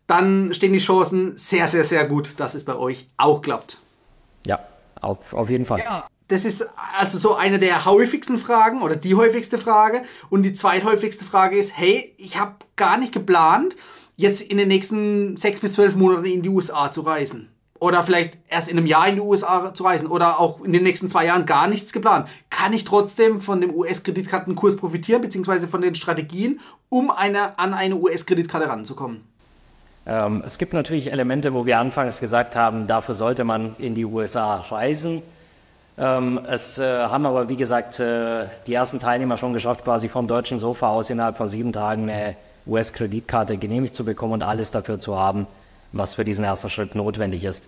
dann 0.08 0.54
stehen 0.54 0.74
die 0.74 0.80
Chancen 0.80 1.38
sehr, 1.38 1.68
sehr, 1.68 1.84
sehr 1.84 2.06
gut, 2.06 2.40
dass 2.40 2.54
es 2.54 2.66
bei 2.66 2.76
euch 2.76 3.08
auch 3.18 3.42
klappt. 3.42 3.80
Ja, 4.46 4.60
auf, 5.00 5.34
auf 5.34 5.50
jeden 5.50 5.66
Fall. 5.66 5.80
Ja. 5.80 6.08
Das 6.32 6.46
ist 6.46 6.66
also 6.98 7.18
so 7.18 7.36
eine 7.36 7.60
der 7.60 7.84
häufigsten 7.84 8.38
Fragen 8.38 8.84
oder 8.84 8.96
die 8.96 9.16
häufigste 9.16 9.58
Frage. 9.58 10.04
Und 10.30 10.44
die 10.44 10.54
zweithäufigste 10.54 11.26
Frage 11.26 11.58
ist, 11.58 11.78
hey, 11.78 12.14
ich 12.18 12.40
habe 12.40 12.54
gar 12.78 12.98
nicht 12.98 13.12
geplant, 13.12 13.76
jetzt 14.16 14.42
in 14.42 14.58
den 14.58 14.70
nächsten 14.70 15.36
sechs 15.36 15.60
bis 15.60 15.74
zwölf 15.74 15.98
Monaten 15.98 16.24
in 16.24 16.42
die 16.42 16.48
USA 16.48 16.90
zu 16.90 17.02
reisen. 17.02 17.50
Oder 17.80 18.02
vielleicht 18.02 18.38
erst 18.48 18.70
in 18.70 18.78
einem 18.78 18.88
Jahr 18.88 19.10
in 19.10 19.16
die 19.16 19.22
USA 19.22 19.74
zu 19.74 19.84
reisen 19.84 20.08
oder 20.08 20.40
auch 20.40 20.64
in 20.64 20.72
den 20.72 20.84
nächsten 20.84 21.10
zwei 21.10 21.26
Jahren 21.26 21.46
gar 21.46 21.68
nichts 21.68 21.92
geplant. 21.92 22.30
Kann 22.50 22.72
ich 22.72 22.86
trotzdem 22.86 23.42
von 23.42 23.60
dem 23.60 23.76
US-Kreditkartenkurs 23.76 24.78
profitieren, 24.78 25.22
beziehungsweise 25.22 25.68
von 25.68 25.82
den 25.82 25.96
Strategien, 25.96 26.62
um 26.88 27.12
eine, 27.12 27.60
an 27.60 27.74
eine 27.74 27.98
US-Kreditkarte 27.98 28.70
ranzukommen? 28.70 29.26
Ähm, 30.06 30.44
es 30.46 30.58
gibt 30.58 30.72
natürlich 30.72 31.12
Elemente, 31.12 31.54
wo 31.54 31.66
wir 31.66 31.78
anfangs 31.78 32.22
gesagt 32.22 32.56
haben, 32.56 32.88
dafür 32.88 33.16
sollte 33.16 33.44
man 33.44 33.76
in 33.80 33.96
die 33.96 34.06
USA 34.06 34.56
reisen. 34.56 35.24
Ähm, 35.98 36.40
es 36.48 36.80
äh, 36.80 36.84
haben 36.84 37.26
aber, 37.26 37.50
wie 37.50 37.58
gesagt, 37.58 38.00
äh, 38.00 38.46
die 38.68 38.74
ersten 38.74 39.00
Teilnehmer 39.00 39.38
schon 39.38 39.54
geschafft, 39.54 39.84
quasi 39.84 40.08
vom 40.08 40.28
deutschen 40.28 40.60
Sofa 40.60 40.90
aus 40.90 41.10
innerhalb 41.10 41.38
von 41.38 41.50
sieben 41.50 41.74
Tagen 41.74 42.10
eine 42.10 42.36
US-Kreditkarte 42.66 43.58
genehmigt 43.58 43.96
zu 43.96 44.06
bekommen 44.06 44.34
und 44.34 44.44
alles 44.44 44.72
dafür 44.72 45.00
zu 45.00 45.18
haben, 45.18 45.48
was 45.92 46.16
für 46.16 46.24
diesen 46.24 46.44
ersten 46.46 46.70
Schritt 46.70 46.96
notwendig 46.96 47.44
ist. 47.44 47.68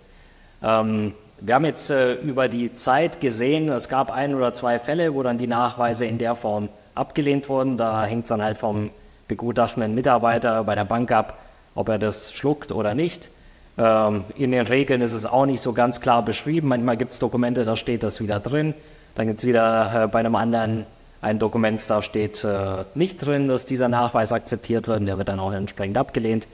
Ähm, 0.62 1.14
wir 1.40 1.54
haben 1.54 1.64
jetzt 1.64 1.90
äh, 1.90 2.14
über 2.14 2.48
die 2.48 2.72
Zeit 2.72 3.20
gesehen, 3.20 3.68
es 3.68 3.88
gab 3.88 4.10
ein 4.10 4.34
oder 4.34 4.52
zwei 4.52 4.78
Fälle, 4.78 5.14
wo 5.14 5.22
dann 5.22 5.36
die 5.36 5.46
Nachweise 5.46 6.06
in 6.06 6.18
der 6.18 6.36
Form 6.36 6.68
abgelehnt 6.94 7.48
wurden. 7.48 7.76
Da 7.76 8.04
hängt 8.04 8.24
es 8.24 8.28
dann 8.28 8.40
halt 8.40 8.56
vom 8.56 8.90
begutachtenden 9.28 9.94
Mitarbeiter 9.94 10.64
bei 10.64 10.74
der 10.74 10.84
Bank 10.84 11.10
ab, 11.12 11.38
ob 11.74 11.88
er 11.88 11.98
das 11.98 12.32
schluckt 12.32 12.72
oder 12.72 12.94
nicht. 12.94 13.30
Ähm, 13.76 14.24
in 14.36 14.52
den 14.52 14.66
Regeln 14.66 15.00
ist 15.00 15.12
es 15.12 15.26
auch 15.26 15.46
nicht 15.46 15.60
so 15.60 15.72
ganz 15.72 16.00
klar 16.00 16.24
beschrieben. 16.24 16.68
Manchmal 16.68 16.96
gibt 16.96 17.12
es 17.12 17.18
Dokumente, 17.18 17.64
da 17.64 17.76
steht 17.76 18.02
das 18.02 18.20
wieder 18.20 18.40
drin. 18.40 18.74
Dann 19.14 19.26
gibt 19.26 19.40
es 19.40 19.46
wieder 19.46 20.04
äh, 20.04 20.08
bei 20.08 20.20
einem 20.20 20.36
anderen 20.36 20.86
ein 21.20 21.38
Dokument, 21.38 21.82
da 21.88 22.02
steht 22.02 22.44
äh, 22.44 22.84
nicht 22.94 23.16
drin, 23.16 23.48
dass 23.48 23.64
dieser 23.64 23.88
Nachweis 23.88 24.30
akzeptiert 24.30 24.88
wird 24.88 25.00
und 25.00 25.06
der 25.06 25.16
wird 25.16 25.28
dann 25.28 25.40
auch 25.40 25.52
entsprechend 25.52 25.96
abgelehnt. 25.96 26.46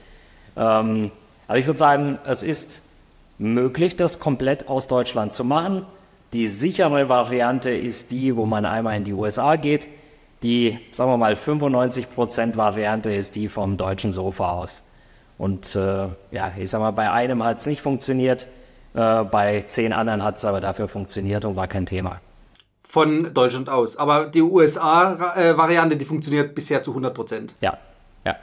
Ähm, 0.55 1.11
also 1.47 1.59
ich 1.59 1.67
würde 1.67 1.77
sagen, 1.77 2.19
es 2.25 2.41
ist 2.41 2.81
möglich, 3.37 3.97
das 3.97 4.19
komplett 4.19 4.69
aus 4.69 4.87
Deutschland 4.87 5.33
zu 5.33 5.43
machen. 5.43 5.85
Die 6.31 6.47
sichere 6.47 7.09
Variante 7.09 7.69
ist 7.69 8.11
die, 8.11 8.37
wo 8.37 8.45
man 8.45 8.65
einmal 8.65 8.95
in 8.95 9.03
die 9.03 9.11
USA 9.11 9.57
geht. 9.57 9.89
Die, 10.43 10.79
sagen 10.91 11.11
wir 11.11 11.17
mal, 11.17 11.33
95% 11.33 12.55
Variante 12.55 13.11
ist 13.11 13.35
die 13.35 13.49
vom 13.49 13.75
deutschen 13.75 14.13
Sofa 14.13 14.51
aus. 14.51 14.83
Und 15.41 15.75
äh, 15.75 16.07
ja, 16.29 16.51
ich 16.55 16.69
sag 16.69 16.81
mal, 16.81 16.91
bei 16.91 17.09
einem 17.09 17.43
hat 17.43 17.57
es 17.57 17.65
nicht 17.65 17.81
funktioniert, 17.81 18.45
äh, 18.93 19.23
bei 19.23 19.63
zehn 19.63 19.91
anderen 19.91 20.23
hat 20.23 20.37
es 20.37 20.45
aber 20.45 20.61
dafür 20.61 20.87
funktioniert 20.87 21.45
und 21.45 21.55
war 21.55 21.67
kein 21.67 21.87
Thema. 21.87 22.21
Von 22.83 23.33
Deutschland 23.33 23.67
aus. 23.67 23.97
Aber 23.97 24.27
die 24.27 24.43
USA-Variante, 24.43 25.97
die 25.97 26.05
funktioniert 26.05 26.53
bisher 26.53 26.83
zu 26.83 26.91
100 26.91 27.15
Prozent. 27.15 27.55
Ja, 27.59 27.79
ja. 28.23 28.35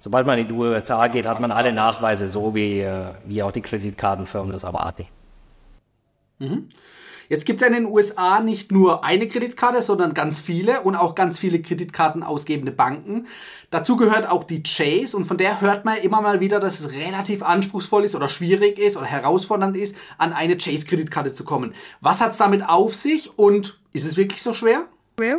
Sobald 0.00 0.26
man 0.26 0.38
in 0.38 0.48
die 0.48 0.52
USA 0.52 1.06
geht, 1.06 1.24
hat 1.24 1.40
man 1.40 1.50
alle 1.50 1.72
Nachweise 1.72 2.26
so, 2.26 2.54
wie, 2.54 2.80
äh, 2.80 3.06
wie 3.24 3.42
auch 3.42 3.52
die 3.52 3.62
Kreditkartenfirmen 3.62 4.52
das 4.52 4.64
erwarten. 4.64 5.06
Mhm. 6.40 6.68
Jetzt 7.32 7.46
gibt 7.46 7.62
es 7.62 7.66
ja 7.66 7.74
in 7.74 7.84
den 7.84 7.90
USA 7.90 8.40
nicht 8.40 8.72
nur 8.72 9.06
eine 9.06 9.26
Kreditkarte, 9.26 9.80
sondern 9.80 10.12
ganz 10.12 10.38
viele 10.38 10.82
und 10.82 10.96
auch 10.96 11.14
ganz 11.14 11.38
viele 11.38 11.62
Kreditkarten 11.62 12.22
ausgebende 12.22 12.72
Banken. 12.72 13.26
Dazu 13.70 13.96
gehört 13.96 14.28
auch 14.28 14.44
die 14.44 14.62
Chase 14.62 15.16
und 15.16 15.24
von 15.24 15.38
der 15.38 15.62
hört 15.62 15.86
man 15.86 15.96
immer 15.96 16.20
mal 16.20 16.40
wieder, 16.40 16.60
dass 16.60 16.78
es 16.78 16.92
relativ 16.92 17.42
anspruchsvoll 17.42 18.04
ist 18.04 18.14
oder 18.14 18.28
schwierig 18.28 18.78
ist 18.78 18.98
oder 18.98 19.06
herausfordernd 19.06 19.78
ist, 19.78 19.96
an 20.18 20.34
eine 20.34 20.58
Chase-Kreditkarte 20.58 21.32
zu 21.32 21.44
kommen. 21.44 21.72
Was 22.02 22.20
hat 22.20 22.32
es 22.32 22.36
damit 22.36 22.68
auf 22.68 22.94
sich 22.94 23.38
und 23.38 23.80
ist 23.94 24.04
es 24.04 24.18
wirklich 24.18 24.42
so 24.42 24.52
schwer? 24.52 24.82
Schwer? 25.18 25.38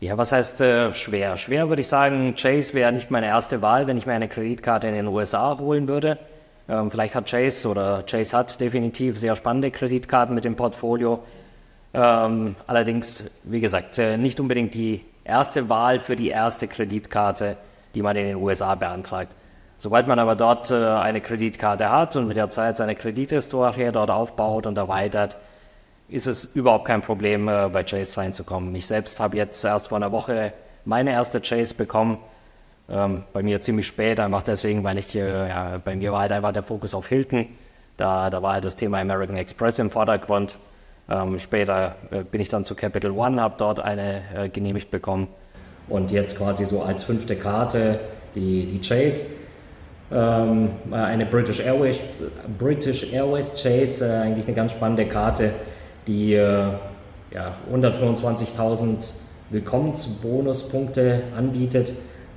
Ja, 0.00 0.18
was 0.18 0.32
heißt 0.32 0.60
äh, 0.60 0.92
schwer? 0.92 1.38
Schwer 1.38 1.70
würde 1.70 1.80
ich 1.80 1.88
sagen, 1.88 2.34
Chase 2.38 2.74
wäre 2.74 2.92
nicht 2.92 3.10
meine 3.10 3.28
erste 3.28 3.62
Wahl, 3.62 3.86
wenn 3.86 3.96
ich 3.96 4.04
mir 4.04 4.12
eine 4.12 4.28
Kreditkarte 4.28 4.86
in 4.86 4.92
den 4.92 5.06
USA 5.06 5.56
holen 5.58 5.88
würde. 5.88 6.18
Ähm, 6.68 6.90
vielleicht 6.90 7.14
hat 7.14 7.30
Chase 7.30 7.68
oder 7.68 8.02
Chase 8.02 8.36
hat 8.36 8.60
definitiv 8.60 9.18
sehr 9.18 9.34
spannende 9.36 9.70
Kreditkarten 9.70 10.34
mit 10.34 10.44
dem 10.44 10.56
Portfolio. 10.56 11.22
Ähm, 11.94 12.56
allerdings, 12.66 13.24
wie 13.44 13.60
gesagt, 13.60 13.98
äh, 13.98 14.18
nicht 14.18 14.38
unbedingt 14.38 14.74
die 14.74 15.04
erste 15.24 15.70
Wahl 15.70 15.98
für 15.98 16.16
die 16.16 16.28
erste 16.28 16.68
Kreditkarte, 16.68 17.56
die 17.94 18.02
man 18.02 18.16
in 18.16 18.26
den 18.26 18.36
USA 18.36 18.74
beantragt. 18.74 19.32
Sobald 19.78 20.06
man 20.08 20.18
aber 20.18 20.36
dort 20.36 20.70
äh, 20.70 20.74
eine 20.74 21.20
Kreditkarte 21.20 21.90
hat 21.90 22.16
und 22.16 22.26
mit 22.26 22.36
der 22.36 22.50
Zeit 22.50 22.76
seine 22.76 22.96
Kredithistorie 22.96 23.90
dort 23.92 24.10
aufbaut 24.10 24.66
und 24.66 24.76
erweitert, 24.76 25.36
ist 26.08 26.26
es 26.26 26.44
überhaupt 26.44 26.86
kein 26.86 27.00
Problem, 27.00 27.48
äh, 27.48 27.68
bei 27.72 27.84
Chase 27.84 28.16
reinzukommen. 28.16 28.74
Ich 28.74 28.86
selbst 28.86 29.20
habe 29.20 29.36
jetzt 29.36 29.64
erst 29.64 29.88
vor 29.88 29.96
einer 29.96 30.12
Woche 30.12 30.52
meine 30.84 31.12
erste 31.12 31.40
Chase 31.40 31.74
bekommen. 31.74 32.18
Ähm, 32.90 33.24
bei 33.32 33.42
mir 33.42 33.60
ziemlich 33.60 33.86
spät, 33.86 34.18
einfach 34.18 34.42
deswegen, 34.42 34.82
weil 34.82 34.98
ich, 34.98 35.14
äh, 35.14 35.48
ja, 35.48 35.78
bei 35.84 35.94
mir 35.94 36.12
war 36.12 36.20
halt 36.20 36.32
einfach 36.32 36.52
der 36.52 36.62
Fokus 36.62 36.94
auf 36.94 37.08
Hilton. 37.08 37.46
Da, 37.98 38.30
da 38.30 38.42
war 38.42 38.54
halt 38.54 38.64
das 38.64 38.76
Thema 38.76 38.98
American 38.98 39.36
Express 39.36 39.78
im 39.78 39.90
Vordergrund. 39.90 40.58
Ähm, 41.10 41.38
später 41.38 41.96
äh, 42.10 42.22
bin 42.22 42.40
ich 42.40 42.48
dann 42.48 42.64
zu 42.64 42.74
Capital 42.74 43.10
One, 43.10 43.40
habe 43.40 43.54
dort 43.58 43.80
eine 43.80 44.22
äh, 44.34 44.48
genehmigt 44.48 44.90
bekommen. 44.90 45.28
Und 45.88 46.10
jetzt 46.10 46.38
quasi 46.38 46.64
so 46.64 46.82
als 46.82 47.04
fünfte 47.04 47.36
Karte 47.36 48.00
die, 48.34 48.66
die 48.66 48.80
Chase. 48.80 49.26
Ähm, 50.10 50.70
eine 50.90 51.26
British 51.26 51.60
Airways, 51.60 52.00
British 52.58 53.12
Airways 53.12 53.52
Chase, 53.62 54.06
äh, 54.06 54.22
eigentlich 54.22 54.46
eine 54.46 54.54
ganz 54.54 54.72
spannende 54.72 55.06
Karte, 55.06 55.52
die 56.06 56.34
äh, 56.34 56.72
ja, 57.30 57.54
125.000 57.70 59.12
Willkommensbonuspunkte 59.50 61.22
anbietet. 61.36 61.92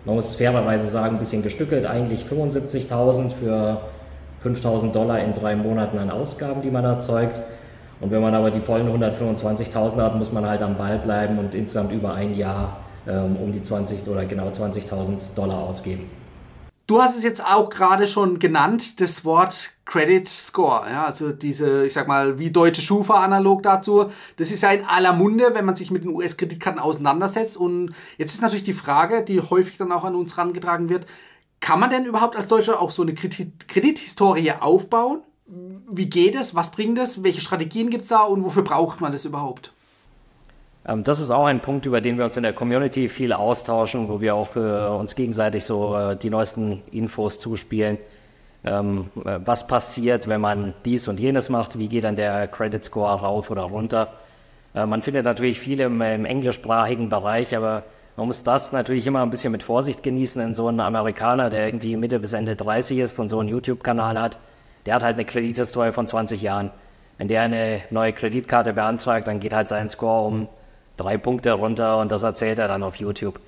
Man 0.05 0.15
muss 0.15 0.35
fairerweise 0.35 0.87
sagen, 0.87 1.15
ein 1.15 1.19
bisschen 1.19 1.43
gestückelt, 1.43 1.85
eigentlich 1.85 2.25
75.000 2.25 3.29
für 3.31 3.81
5.000 4.43 4.91
Dollar 4.91 5.19
in 5.19 5.33
drei 5.33 5.55
Monaten 5.55 5.99
an 5.99 6.09
Ausgaben, 6.09 6.61
die 6.61 6.71
man 6.71 6.83
erzeugt. 6.83 7.39
Und 7.99 8.09
wenn 8.09 8.21
man 8.21 8.33
aber 8.33 8.49
die 8.49 8.61
vollen 8.61 8.87
125.000 8.87 10.01
hat, 10.01 10.17
muss 10.17 10.31
man 10.31 10.47
halt 10.47 10.63
am 10.63 10.75
Ball 10.75 10.97
bleiben 10.97 11.37
und 11.37 11.53
insgesamt 11.53 11.91
über 11.91 12.15
ein 12.15 12.35
Jahr 12.35 12.77
ähm, 13.07 13.37
um 13.37 13.53
die 13.53 13.61
20 13.61 14.07
oder 14.07 14.25
genau 14.25 14.47
20.000 14.47 15.35
Dollar 15.35 15.59
ausgeben. 15.59 16.09
Du 16.87 17.01
hast 17.01 17.15
es 17.15 17.23
jetzt 17.23 17.45
auch 17.45 17.69
gerade 17.69 18.05
schon 18.05 18.39
genannt, 18.39 18.99
das 18.99 19.23
Wort 19.23 19.71
Credit 19.85 20.27
Score. 20.27 20.89
Ja, 20.89 21.05
also 21.05 21.31
diese, 21.31 21.85
ich 21.85 21.93
sag 21.93 22.07
mal, 22.07 22.37
wie 22.39 22.51
deutsche 22.51 22.81
Schufa 22.81 23.23
analog 23.23 23.63
dazu. 23.63 24.11
Das 24.37 24.51
ist 24.51 24.61
ja 24.61 24.71
in 24.71 24.85
aller 24.85 25.13
Munde, 25.13 25.51
wenn 25.53 25.65
man 25.65 25.75
sich 25.75 25.91
mit 25.91 26.03
den 26.03 26.11
US-Kreditkarten 26.11 26.81
auseinandersetzt. 26.81 27.55
Und 27.55 27.93
jetzt 28.17 28.33
ist 28.33 28.41
natürlich 28.41 28.63
die 28.63 28.73
Frage, 28.73 29.23
die 29.23 29.39
häufig 29.41 29.77
dann 29.77 29.91
auch 29.91 30.03
an 30.03 30.15
uns 30.15 30.35
herangetragen 30.35 30.89
wird, 30.89 31.05
kann 31.59 31.79
man 31.79 31.89
denn 31.89 32.05
überhaupt 32.05 32.35
als 32.35 32.47
Deutscher 32.47 32.81
auch 32.81 32.89
so 32.91 33.03
eine 33.03 33.13
Kredit 33.13 33.67
Kredithistorie 33.67 34.53
aufbauen? 34.53 35.21
Wie 35.45 36.09
geht 36.09 36.35
es? 36.35 36.55
Was 36.55 36.71
bringt 36.71 36.97
es? 36.97 37.23
Welche 37.23 37.41
Strategien 37.41 37.89
gibt 37.89 38.03
es 38.03 38.09
da 38.09 38.21
und 38.21 38.43
wofür 38.43 38.63
braucht 38.63 38.99
man 38.99 39.11
das 39.11 39.25
überhaupt? 39.25 39.71
Ähm, 40.87 41.03
das 41.03 41.19
ist 41.19 41.31
auch 41.31 41.45
ein 41.45 41.59
Punkt, 41.59 41.85
über 41.85 42.01
den 42.01 42.17
wir 42.17 42.25
uns 42.25 42.37
in 42.37 42.43
der 42.43 42.53
Community 42.53 43.09
viel 43.09 43.33
austauschen, 43.33 44.09
wo 44.09 44.21
wir 44.21 44.35
auch 44.35 44.55
äh, 44.55 44.59
uns 44.59 45.15
gegenseitig 45.15 45.65
so 45.65 45.95
äh, 45.95 46.15
die 46.15 46.29
neuesten 46.29 46.81
Infos 46.91 47.39
zuspielen. 47.39 47.97
Ähm, 48.63 49.09
äh, 49.25 49.39
was 49.43 49.67
passiert, 49.67 50.27
wenn 50.27 50.41
man 50.41 50.73
dies 50.85 51.07
und 51.07 51.19
jenes 51.19 51.49
macht? 51.49 51.77
Wie 51.77 51.87
geht 51.87 52.03
dann 52.03 52.15
der 52.15 52.47
Credit 52.47 52.83
Score 52.83 53.19
rauf 53.19 53.49
oder 53.49 53.63
runter? 53.63 54.13
Äh, 54.75 54.85
man 54.85 55.01
findet 55.01 55.25
natürlich 55.25 55.59
viel 55.59 55.79
im, 55.79 56.01
im, 56.01 56.25
englischsprachigen 56.25 57.09
Bereich, 57.09 57.55
aber 57.55 57.83
man 58.17 58.27
muss 58.27 58.43
das 58.43 58.71
natürlich 58.71 59.07
immer 59.07 59.21
ein 59.21 59.29
bisschen 59.29 59.51
mit 59.51 59.63
Vorsicht 59.63 60.03
genießen. 60.03 60.41
Denn 60.41 60.55
so 60.55 60.67
ein 60.67 60.79
Amerikaner, 60.79 61.49
der 61.49 61.65
irgendwie 61.65 61.95
Mitte 61.97 62.19
bis 62.19 62.33
Ende 62.33 62.55
30 62.55 62.99
ist 62.99 63.19
und 63.19 63.29
so 63.29 63.39
einen 63.39 63.49
YouTube-Kanal 63.49 64.19
hat, 64.19 64.37
der 64.85 64.95
hat 64.95 65.03
halt 65.03 65.15
eine 65.15 65.25
Kredithistorie 65.25 65.91
von 65.91 66.07
20 66.07 66.41
Jahren. 66.41 66.71
Wenn 67.17 67.27
der 67.27 67.41
eine 67.43 67.81
neue 67.91 68.13
Kreditkarte 68.13 68.73
beantragt, 68.73 69.27
dann 69.27 69.39
geht 69.39 69.53
halt 69.53 69.67
sein 69.67 69.89
Score 69.89 70.27
um 70.27 70.47
drei 71.01 71.17
Punkte 71.17 71.53
runter 71.53 71.97
und 71.97 72.11
das 72.11 72.23
erzählt 72.23 72.59
er 72.59 72.67
dann 72.67 72.83
auf 72.83 72.95
YouTube. 72.95 73.39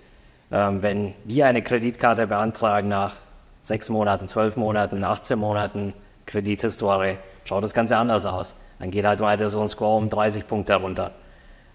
Ähm, 0.52 0.82
wenn 0.82 1.14
wir 1.24 1.46
eine 1.46 1.62
Kreditkarte 1.62 2.28
beantragen 2.28 2.88
nach 2.88 3.16
sechs 3.62 3.90
Monaten, 3.90 4.28
zwölf 4.28 4.56
Monaten, 4.56 5.04
18 5.04 5.38
Monaten 5.40 5.94
Kredithistorie, 6.26 7.18
schaut 7.46 7.64
das 7.64 7.74
Ganze 7.74 7.98
anders 7.98 8.26
aus. 8.26 8.56
Dann 8.80 8.92
geht 8.92 9.06
halt 9.06 9.20
weiter 9.20 9.50
so 9.50 9.62
ein 9.62 9.68
Score 9.70 9.98
um 9.98 10.10
30 10.10 10.48
Punkte 10.48 10.76
runter. 10.76 11.12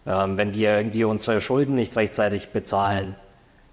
Ähm, 0.06 0.37
wenn 0.37 0.54
wir 0.54 0.76
irgendwie 0.76 1.04
unsere 1.04 1.40
Schulden 1.40 1.75
nicht 1.75 1.97
rechtzeitig 1.97 2.50
bezahlen 2.50 3.14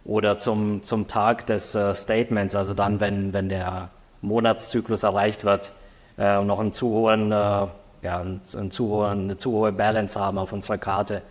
oder 0.04 0.38
zum, 0.40 0.84
zum 0.84 1.08
Tag 1.08 1.46
des 1.48 1.76
äh, 1.76 1.94
Statements, 1.94 2.56
also 2.56 2.74
dann, 2.74 3.00
wenn, 3.00 3.34
wenn 3.34 3.50
der 3.50 3.90
Monatszyklus 4.22 5.04
erreicht 5.04 5.44
wird 5.44 5.72
äh, 6.18 6.44
noch 6.44 6.60
einen 6.60 6.74
zu 6.74 6.90
hohen, 6.90 7.32
äh, 7.32 7.36
ja, 7.36 8.20
einen, 8.20 8.42
einen 8.56 8.72
zu 8.72 8.90
hohen, 8.90 9.24
eine 9.26 9.38
zu 9.38 9.52
hohe 9.52 9.72
Balance 9.72 10.20
haben 10.20 10.38
auf 10.38 10.54
unserer 10.54 10.78
Karte, 10.78 11.22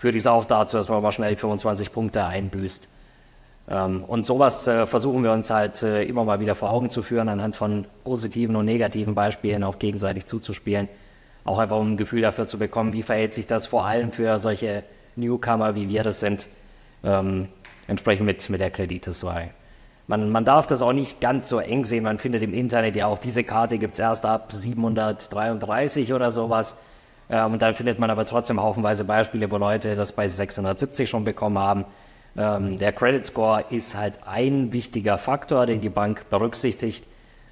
führt 0.00 0.14
dies 0.14 0.26
auch 0.26 0.46
dazu, 0.46 0.78
dass 0.78 0.88
man 0.88 1.02
mal 1.02 1.12
schnell 1.12 1.36
25 1.36 1.92
Punkte 1.92 2.24
einbüßt. 2.24 2.88
Ähm, 3.68 4.02
und 4.04 4.24
sowas 4.24 4.66
äh, 4.66 4.86
versuchen 4.86 5.22
wir 5.22 5.30
uns 5.30 5.50
halt 5.50 5.82
äh, 5.82 6.04
immer 6.04 6.24
mal 6.24 6.40
wieder 6.40 6.54
vor 6.54 6.70
Augen 6.70 6.88
zu 6.88 7.02
führen, 7.02 7.28
anhand 7.28 7.54
von 7.54 7.84
positiven 8.02 8.56
und 8.56 8.64
negativen 8.64 9.14
Beispielen 9.14 9.62
auch 9.62 9.78
gegenseitig 9.78 10.24
zuzuspielen. 10.24 10.88
Auch 11.44 11.58
einfach 11.58 11.76
um 11.76 11.92
ein 11.92 11.96
Gefühl 11.98 12.22
dafür 12.22 12.46
zu 12.46 12.58
bekommen, 12.58 12.94
wie 12.94 13.02
verhält 13.02 13.34
sich 13.34 13.46
das 13.46 13.66
vor 13.66 13.84
allem 13.84 14.10
für 14.10 14.38
solche 14.38 14.84
Newcomer, 15.16 15.74
wie 15.74 15.90
wir 15.90 16.02
das 16.02 16.20
sind, 16.20 16.48
ähm, 17.04 17.48
entsprechend 17.86 18.24
mit, 18.24 18.48
mit 18.48 18.60
der 18.62 18.70
Kredithistorie. 18.70 19.50
Man, 20.06 20.30
man 20.30 20.46
darf 20.46 20.66
das 20.66 20.80
auch 20.80 20.94
nicht 20.94 21.20
ganz 21.20 21.50
so 21.50 21.58
eng 21.58 21.84
sehen. 21.84 22.04
Man 22.04 22.16
findet 22.16 22.42
im 22.42 22.54
Internet 22.54 22.96
ja 22.96 23.06
auch, 23.06 23.18
diese 23.18 23.44
Karte 23.44 23.76
gibt 23.76 23.92
es 23.94 23.98
erst 23.98 24.24
ab 24.24 24.50
733 24.50 26.14
oder 26.14 26.30
sowas. 26.30 26.78
Ähm, 27.30 27.52
und 27.54 27.62
dann 27.62 27.74
findet 27.74 27.98
man 27.98 28.10
aber 28.10 28.26
trotzdem 28.26 28.60
haufenweise 28.60 29.04
Beispiele, 29.04 29.50
wo 29.50 29.56
Leute 29.56 29.96
das 29.96 30.12
bei 30.12 30.28
670 30.28 31.08
schon 31.08 31.24
bekommen 31.24 31.58
haben. 31.58 31.84
Ähm, 32.36 32.78
der 32.78 32.92
Credit 32.92 33.24
Score 33.24 33.64
ist 33.70 33.96
halt 33.96 34.20
ein 34.26 34.72
wichtiger 34.72 35.18
Faktor, 35.18 35.66
den 35.66 35.80
die 35.80 35.88
Bank 35.88 36.28
berücksichtigt. 36.30 37.06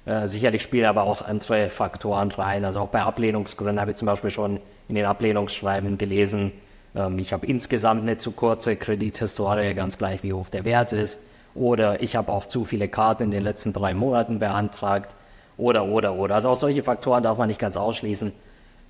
Äh, 0.05 0.27
sicherlich 0.27 0.61
spielen 0.61 0.85
aber 0.85 1.03
auch 1.03 1.21
andere 1.21 1.69
Faktoren 1.69 2.31
rein. 2.31 2.65
Also 2.65 2.81
auch 2.81 2.89
bei 2.89 3.01
Ablehnungsgründen 3.01 3.79
habe 3.79 3.91
ich 3.91 3.97
zum 3.97 4.05
Beispiel 4.05 4.31
schon 4.31 4.59
in 4.87 4.95
den 4.95 5.05
Ablehnungsschreiben 5.05 5.97
gelesen, 5.97 6.51
ähm, 6.95 7.19
ich 7.19 7.33
habe 7.33 7.45
insgesamt 7.45 8.03
eine 8.03 8.17
zu 8.17 8.31
kurze 8.31 8.75
Kredithistorie, 8.75 9.73
ganz 9.73 9.97
gleich 9.97 10.23
wie 10.23 10.33
hoch 10.33 10.49
der 10.49 10.65
Wert 10.65 10.93
ist. 10.93 11.19
Oder 11.55 12.01
ich 12.01 12.15
habe 12.15 12.31
auch 12.31 12.45
zu 12.45 12.63
viele 12.65 12.87
Karten 12.87 13.23
in 13.23 13.31
den 13.31 13.43
letzten 13.43 13.73
drei 13.73 13.93
Monaten 13.93 14.39
beantragt. 14.39 15.15
Oder, 15.57 15.85
oder, 15.85 16.13
oder. 16.15 16.35
Also 16.35 16.49
auch 16.49 16.55
solche 16.55 16.83
Faktoren 16.83 17.23
darf 17.23 17.37
man 17.37 17.47
nicht 17.47 17.59
ganz 17.59 17.75
ausschließen. 17.75 18.31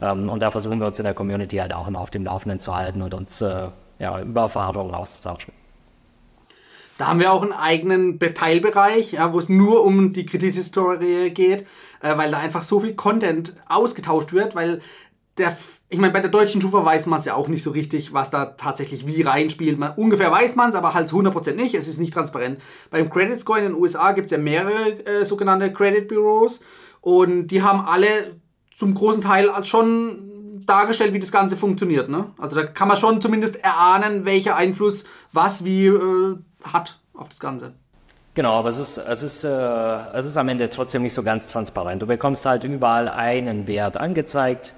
Ähm, 0.02 0.30
und 0.30 0.40
da 0.42 0.52
versuchen 0.52 0.80
wir 0.80 0.88
uns 0.88 1.00
in 1.00 1.06
der 1.06 1.14
Community 1.14 1.58
halt 1.58 1.74
auch 1.74 1.88
immer 1.88 2.00
auf 2.00 2.10
dem 2.10 2.26
Laufenden 2.26 2.60
zu 2.60 2.76
halten 2.76 3.02
und 3.02 3.14
uns 3.14 3.42
äh, 3.42 3.70
ja, 4.00 4.22
über 4.22 4.42
Erfahrungen 4.42 4.94
auszutauschen. 4.94 5.54
Da 6.98 7.08
haben 7.08 7.22
wir 7.22 7.32
auch 7.32 7.44
einen 7.44 7.54
eigenen 7.54 8.20
Teilbereich, 8.20 9.14
ja, 9.14 9.32
wo 9.32 9.40
es 9.40 9.48
nur 9.48 9.86
um 9.86 10.12
die 10.12 10.26
Kredithistorie 10.26 11.30
geht, 11.30 11.66
äh, 12.02 12.18
weil 12.18 12.32
da 12.32 12.40
einfach 12.40 12.64
so 12.64 12.82
viel 12.82 12.94
Content 12.94 13.56
ausgetauscht 13.68 14.34
wird, 14.34 14.54
weil 14.54 14.82
der, 15.38 15.56
ich 15.88 15.98
meine, 15.98 16.12
bei 16.12 16.20
der 16.20 16.30
deutschen 16.30 16.60
Schufa 16.60 16.84
weiß 16.84 17.06
man 17.06 17.20
es 17.20 17.26
ja 17.26 17.36
auch 17.36 17.48
nicht 17.48 17.64
so 17.64 17.72
richtig, 17.72 18.12
was 18.12 18.32
da 18.32 18.48
tatsächlich 18.48 19.08
wie 19.08 19.22
reinspielt. 19.22 19.80
Man, 19.80 19.94
ungefähr 19.96 20.30
weiß 20.30 20.58
man 20.58 20.72
es, 20.72 20.76
aber 20.76 20.94
halt 20.94 21.10
100% 21.10 21.54
nicht. 21.54 21.74
Es 21.74 21.88
ist 21.88 22.00
nicht 22.00 22.14
transparent. 22.14 22.60
Beim 22.92 23.10
Credit 23.10 23.40
Score 23.40 23.60
in 23.60 23.66
den 23.66 23.76
USA 23.76 24.12
gibt 24.12 24.26
es 24.26 24.32
ja 24.32 24.38
mehrere 24.38 25.06
äh, 25.06 25.24
sogenannte 25.24 25.72
Credit 25.72 26.06
Bureaus 26.06 26.60
und 27.00 27.48
die 27.48 27.64
haben 27.64 27.80
alle 27.80 28.39
zum 28.80 28.94
großen 28.94 29.22
Teil 29.22 29.50
schon 29.66 30.62
dargestellt, 30.66 31.12
wie 31.12 31.20
das 31.20 31.34
Ganze 31.34 31.58
funktioniert. 31.58 32.08
Ne? 32.08 32.28
Also 32.38 32.56
da 32.56 32.66
kann 32.66 32.88
man 32.88 32.96
schon 32.96 33.20
zumindest 33.20 33.62
erahnen, 33.62 34.24
welcher 34.24 34.56
Einfluss 34.56 35.04
was 35.34 35.66
wie 35.66 35.88
äh, 35.88 36.38
hat 36.64 36.98
auf 37.14 37.28
das 37.28 37.42
Ganze. 37.42 37.74
Genau, 38.36 38.54
aber 38.54 38.70
es 38.70 38.78
ist, 38.78 38.98
es, 38.98 39.22
ist, 39.22 39.44
äh, 39.44 39.50
es 39.50 40.26
ist 40.26 40.38
am 40.38 40.48
Ende 40.48 40.70
trotzdem 40.70 41.02
nicht 41.02 41.14
so 41.14 41.24
ganz 41.24 41.48
transparent. 41.48 42.02
Du 42.02 42.08
bekommst 42.08 42.46
halt 42.46 42.64
überall 42.64 43.10
einen 43.10 43.68
Wert 43.68 43.98
angezeigt. 43.98 44.74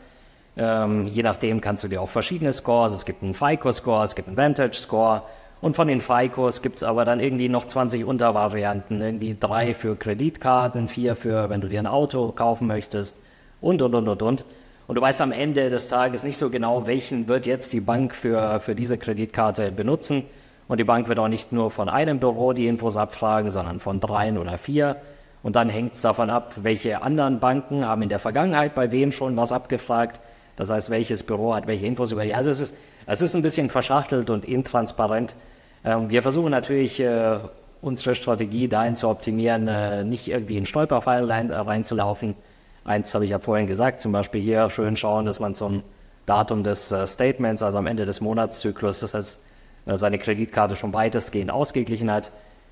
Ähm, 0.58 1.05
je 1.05 1.22
nachdem 1.22 1.62
kannst 1.62 1.84
du 1.84 1.88
dir 1.88 2.01
auch 2.01 2.10
verschiedene 2.10 2.53
Scores, 2.53 2.93
es 2.93 3.05
gibt 3.05 3.22
einen 3.22 3.36
FICO-Score, 3.36 4.03
es 4.03 4.15
gibt 4.15 4.27
einen 4.27 4.38
Vantage-Score 4.38 5.22
und 5.62 5.75
von 5.75 5.88
den 5.88 6.01
FICOs 6.01 6.63
gibt 6.63 6.77
es 6.77 6.84
aber 6.84 7.05
dann 7.05 7.20
irgendwie 7.20 7.50
noch 7.50 7.65
20 7.65 8.03
Untervarianten, 8.03 9.00
irgendwie 9.00 9.38
drei 9.39 9.75
für 9.75 9.96
Kreditkarten, 9.96 10.88
vier 10.88 11.15
für, 11.15 11.51
wenn 11.51 11.62
du 11.62 11.67
dir 11.67 11.79
ein 11.79 11.88
Auto 11.88 12.31
kaufen 12.31 12.65
möchtest 12.65 13.15
und, 13.62 13.82
und, 13.82 13.96
und, 13.96 14.08
und, 14.08 14.22
und. 14.22 14.46
Und 14.88 14.96
du 14.96 15.01
weißt 15.01 15.22
am 15.22 15.32
Ende 15.32 15.70
des 15.70 15.88
Tages 15.88 16.24
nicht 16.24 16.38
so 16.38 16.50
genau, 16.50 16.86
welchen 16.88 17.27
wird 17.27 17.46
jetzt 17.46 17.72
die 17.72 17.80
Bank 17.80 18.13
für, 18.13 18.60
für 18.60 18.75
diese 18.75 18.98
Kreditkarte 18.98 19.72
benutzen. 19.72 20.24
Und 20.68 20.80
die 20.80 20.84
Bank 20.84 21.08
wird 21.08 21.20
auch 21.20 21.27
nicht 21.27 21.51
nur 21.51 21.72
von 21.72 21.88
einem 21.88 22.20
Büro 22.20 22.53
die 22.53 22.68
Infos 22.68 22.98
abfragen, 22.98 23.51
sondern 23.51 23.80
von 23.80 24.00
dreien 24.00 24.38
oder 24.38 24.58
vier. 24.58 24.98
Und 25.44 25.56
dann 25.56 25.70
hängt 25.70 25.94
es 25.94 26.01
davon 26.01 26.30
ab, 26.30 26.53
welche 26.58 27.01
anderen 27.01 27.39
Banken 27.39 27.86
haben 27.86 28.01
in 28.01 28.10
der 28.10 28.20
Vergangenheit 28.20 28.75
bei 28.75 28.91
wem 28.91 29.12
schon 29.12 29.38
was 29.38 29.51
abgefragt. 29.51 30.20
Das 30.58 30.70
heißt, 30.70 30.89
welches 30.89 31.24
Büro 31.24 31.56
hat 31.56 31.68
welche 31.68 31.86
Infos 31.86 32.12
über 32.12 32.25
die. 32.25 32.34
Also 32.34 32.51
es 32.51 32.60
ist, 32.60 32.75
es 33.06 33.22
ist 33.22 33.36
ein 33.36 33.41
bisschen 33.41 33.70
verschachtelt 33.70 34.30
und 34.30 34.46
intransparent. 34.46 35.36
Ähm, 35.84 36.10
wir 36.10 36.22
versuchen 36.22 36.51
natürlich, 36.51 37.00
äh, 37.00 37.39
unsere 37.82 38.13
Strategie 38.13 38.68
dahin 38.68 38.96
zu 38.96 39.08
optimieren, 39.08 39.68
äh, 39.68 40.03
nicht 40.03 40.27
irgendwie 40.27 40.58
in 40.58 40.65
Stolperfallen 40.65 41.30
rein, 41.30 41.51
reinzulaufen. 41.51 42.36
Eins 42.83 43.13
habe 43.13 43.25
ich 43.25 43.31
ja 43.31 43.39
vorhin 43.39 43.67
gesagt, 43.67 44.01
zum 44.01 44.11
Beispiel 44.11 44.41
hier 44.41 44.69
schön 44.69 44.95
schauen, 44.95 45.25
dass 45.25 45.39
man 45.39 45.53
ein 45.53 45.83
Datum 46.25 46.63
des 46.63 46.91
äh, 46.91 47.05
Statements, 47.05 47.61
also 47.61 47.77
am 47.77 47.88
Ende 47.88 48.05
des 48.05 48.21
Monatszyklus, 48.21 49.00
das 49.01 49.13
heißt, 49.13 49.39
äh, 49.85 49.97
seine 49.97 50.17
Kreditkarte 50.17 50.75
schon 50.75 50.93
weitestgehend 50.93 51.51
ausgeglichen 51.51 52.11
hat. 52.11 52.31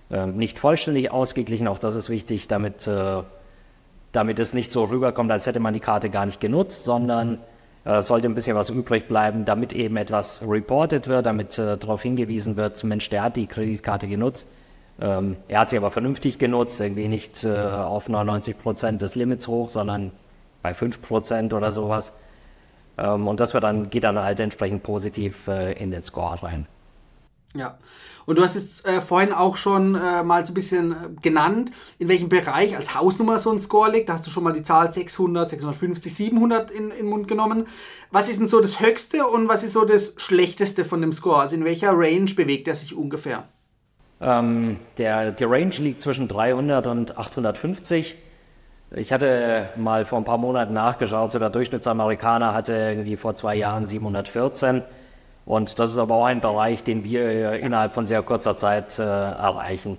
Äh, 0.09 0.27
nicht 0.27 0.59
vollständig 0.59 1.11
ausgeglichen, 1.11 1.67
auch 1.67 1.79
das 1.79 1.95
ist 1.95 2.09
wichtig, 2.09 2.47
damit, 2.47 2.87
äh, 2.87 3.21
damit 4.11 4.39
es 4.39 4.53
nicht 4.53 4.71
so 4.71 4.85
rüberkommt, 4.85 5.31
als 5.31 5.45
hätte 5.45 5.59
man 5.59 5.73
die 5.73 5.79
Karte 5.79 6.09
gar 6.09 6.25
nicht 6.25 6.39
genutzt, 6.39 6.83
sondern 6.83 7.37
äh, 7.85 8.01
sollte 8.01 8.27
ein 8.27 8.35
bisschen 8.35 8.55
was 8.55 8.69
übrig 8.69 9.07
bleiben, 9.07 9.45
damit 9.45 9.73
eben 9.73 9.97
etwas 9.97 10.41
reported 10.47 11.07
wird, 11.07 11.25
damit 11.25 11.57
darauf 11.57 12.01
hingewiesen 12.01 12.55
wird, 12.57 12.83
Mensch, 12.83 13.09
der 13.09 13.23
hat 13.23 13.35
die 13.35 13.47
Kreditkarte 13.47 14.07
genutzt. 14.07 14.49
Ähm, 15.01 15.37
er 15.47 15.61
hat 15.61 15.69
sie 15.69 15.77
aber 15.77 15.91
vernünftig 15.91 16.39
genutzt, 16.39 16.79
irgendwie 16.81 17.07
nicht 17.07 17.43
äh, 17.43 17.49
auf 17.49 18.09
99 18.09 18.59
Prozent 18.59 19.01
des 19.01 19.15
Limits 19.15 19.47
hoch, 19.47 19.69
sondern 19.69 20.11
bei 20.61 20.73
5 20.73 21.01
Prozent 21.01 21.53
oder 21.53 21.71
sowas. 21.71 22.13
Ähm, 22.97 23.27
und 23.27 23.39
das 23.39 23.53
wird 23.53 23.63
dann, 23.63 23.89
geht 23.89 24.03
dann 24.03 24.19
halt 24.19 24.39
entsprechend 24.39 24.83
positiv 24.83 25.47
äh, 25.47 25.73
in 25.73 25.91
den 25.91 26.03
Score 26.03 26.41
rein. 26.43 26.67
Ja, 27.55 27.79
und 28.27 28.37
du 28.37 28.43
hast 28.43 28.55
es 28.55 28.85
äh, 28.85 29.01
vorhin 29.01 29.33
auch 29.33 29.57
schon 29.57 29.95
äh, 29.95 30.21
mal 30.21 30.45
so 30.45 30.51
ein 30.51 30.53
bisschen 30.53 30.91
äh, 30.91 30.95
genannt, 31.19 31.71
in 31.97 32.07
welchem 32.07 32.29
Bereich 32.29 32.75
als 32.75 32.93
Hausnummer 32.93 33.39
so 33.39 33.51
ein 33.51 33.59
Score 33.59 33.89
liegt. 33.89 34.09
Da 34.09 34.13
hast 34.13 34.27
du 34.27 34.29
schon 34.29 34.43
mal 34.43 34.53
die 34.53 34.61
Zahl 34.61 34.91
600, 34.91 35.49
650, 35.49 36.13
700 36.13 36.69
in, 36.69 36.91
in 36.91 36.97
den 36.97 37.05
Mund 37.07 37.27
genommen. 37.27 37.65
Was 38.11 38.29
ist 38.29 38.39
denn 38.39 38.45
so 38.45 38.59
das 38.59 38.79
Höchste 38.79 39.25
und 39.25 39.47
was 39.47 39.63
ist 39.63 39.73
so 39.73 39.83
das 39.83 40.13
Schlechteste 40.17 40.85
von 40.85 41.01
dem 41.01 41.11
Score? 41.11 41.39
Also 41.39 41.55
in 41.55 41.65
welcher 41.65 41.93
Range 41.93 42.31
bewegt 42.35 42.67
er 42.67 42.75
sich 42.75 42.93
ungefähr? 42.93 43.47
Ähm, 44.21 44.79
der, 44.97 45.31
die 45.31 45.45
Range 45.45 45.75
liegt 45.79 46.01
zwischen 46.01 46.27
300 46.27 46.87
und 46.87 47.17
850. 47.17 48.15
Ich 48.91 49.13
hatte 49.13 49.69
mal 49.75 50.03
vor 50.05 50.17
ein 50.17 50.25
paar 50.25 50.39
Monaten 50.39 50.73
nachgeschaut, 50.73 51.31
so 51.31 51.39
der 51.39 51.51
Durchschnittsamerikaner 51.51 52.53
hatte 52.53 52.73
irgendwie 52.73 53.17
vor 53.17 53.35
zwei 53.35 53.55
Jahren 53.55 53.85
714. 53.85 54.81
Und 55.45 55.79
das 55.79 55.91
ist 55.91 55.97
aber 55.97 56.15
auch 56.15 56.25
ein 56.25 56.41
Bereich, 56.41 56.83
den 56.83 57.03
wir 57.03 57.53
innerhalb 57.53 57.91
von 57.91 58.07
sehr 58.07 58.21
kurzer 58.21 58.55
Zeit 58.55 58.99
äh, 58.99 59.03
erreichen. 59.03 59.97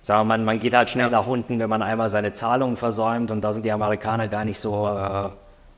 Ich 0.00 0.06
sage 0.08 0.24
mal, 0.24 0.38
man, 0.38 0.58
geht 0.58 0.74
halt 0.74 0.90
schnell 0.90 1.10
nach 1.10 1.26
unten, 1.26 1.60
wenn 1.60 1.70
man 1.70 1.82
einmal 1.82 2.10
seine 2.10 2.32
Zahlungen 2.32 2.76
versäumt. 2.76 3.30
Und 3.30 3.42
da 3.42 3.52
sind 3.52 3.64
die 3.64 3.70
Amerikaner 3.70 4.26
gar 4.28 4.44
nicht 4.44 4.58
so 4.58 4.88
äh, 4.88 5.28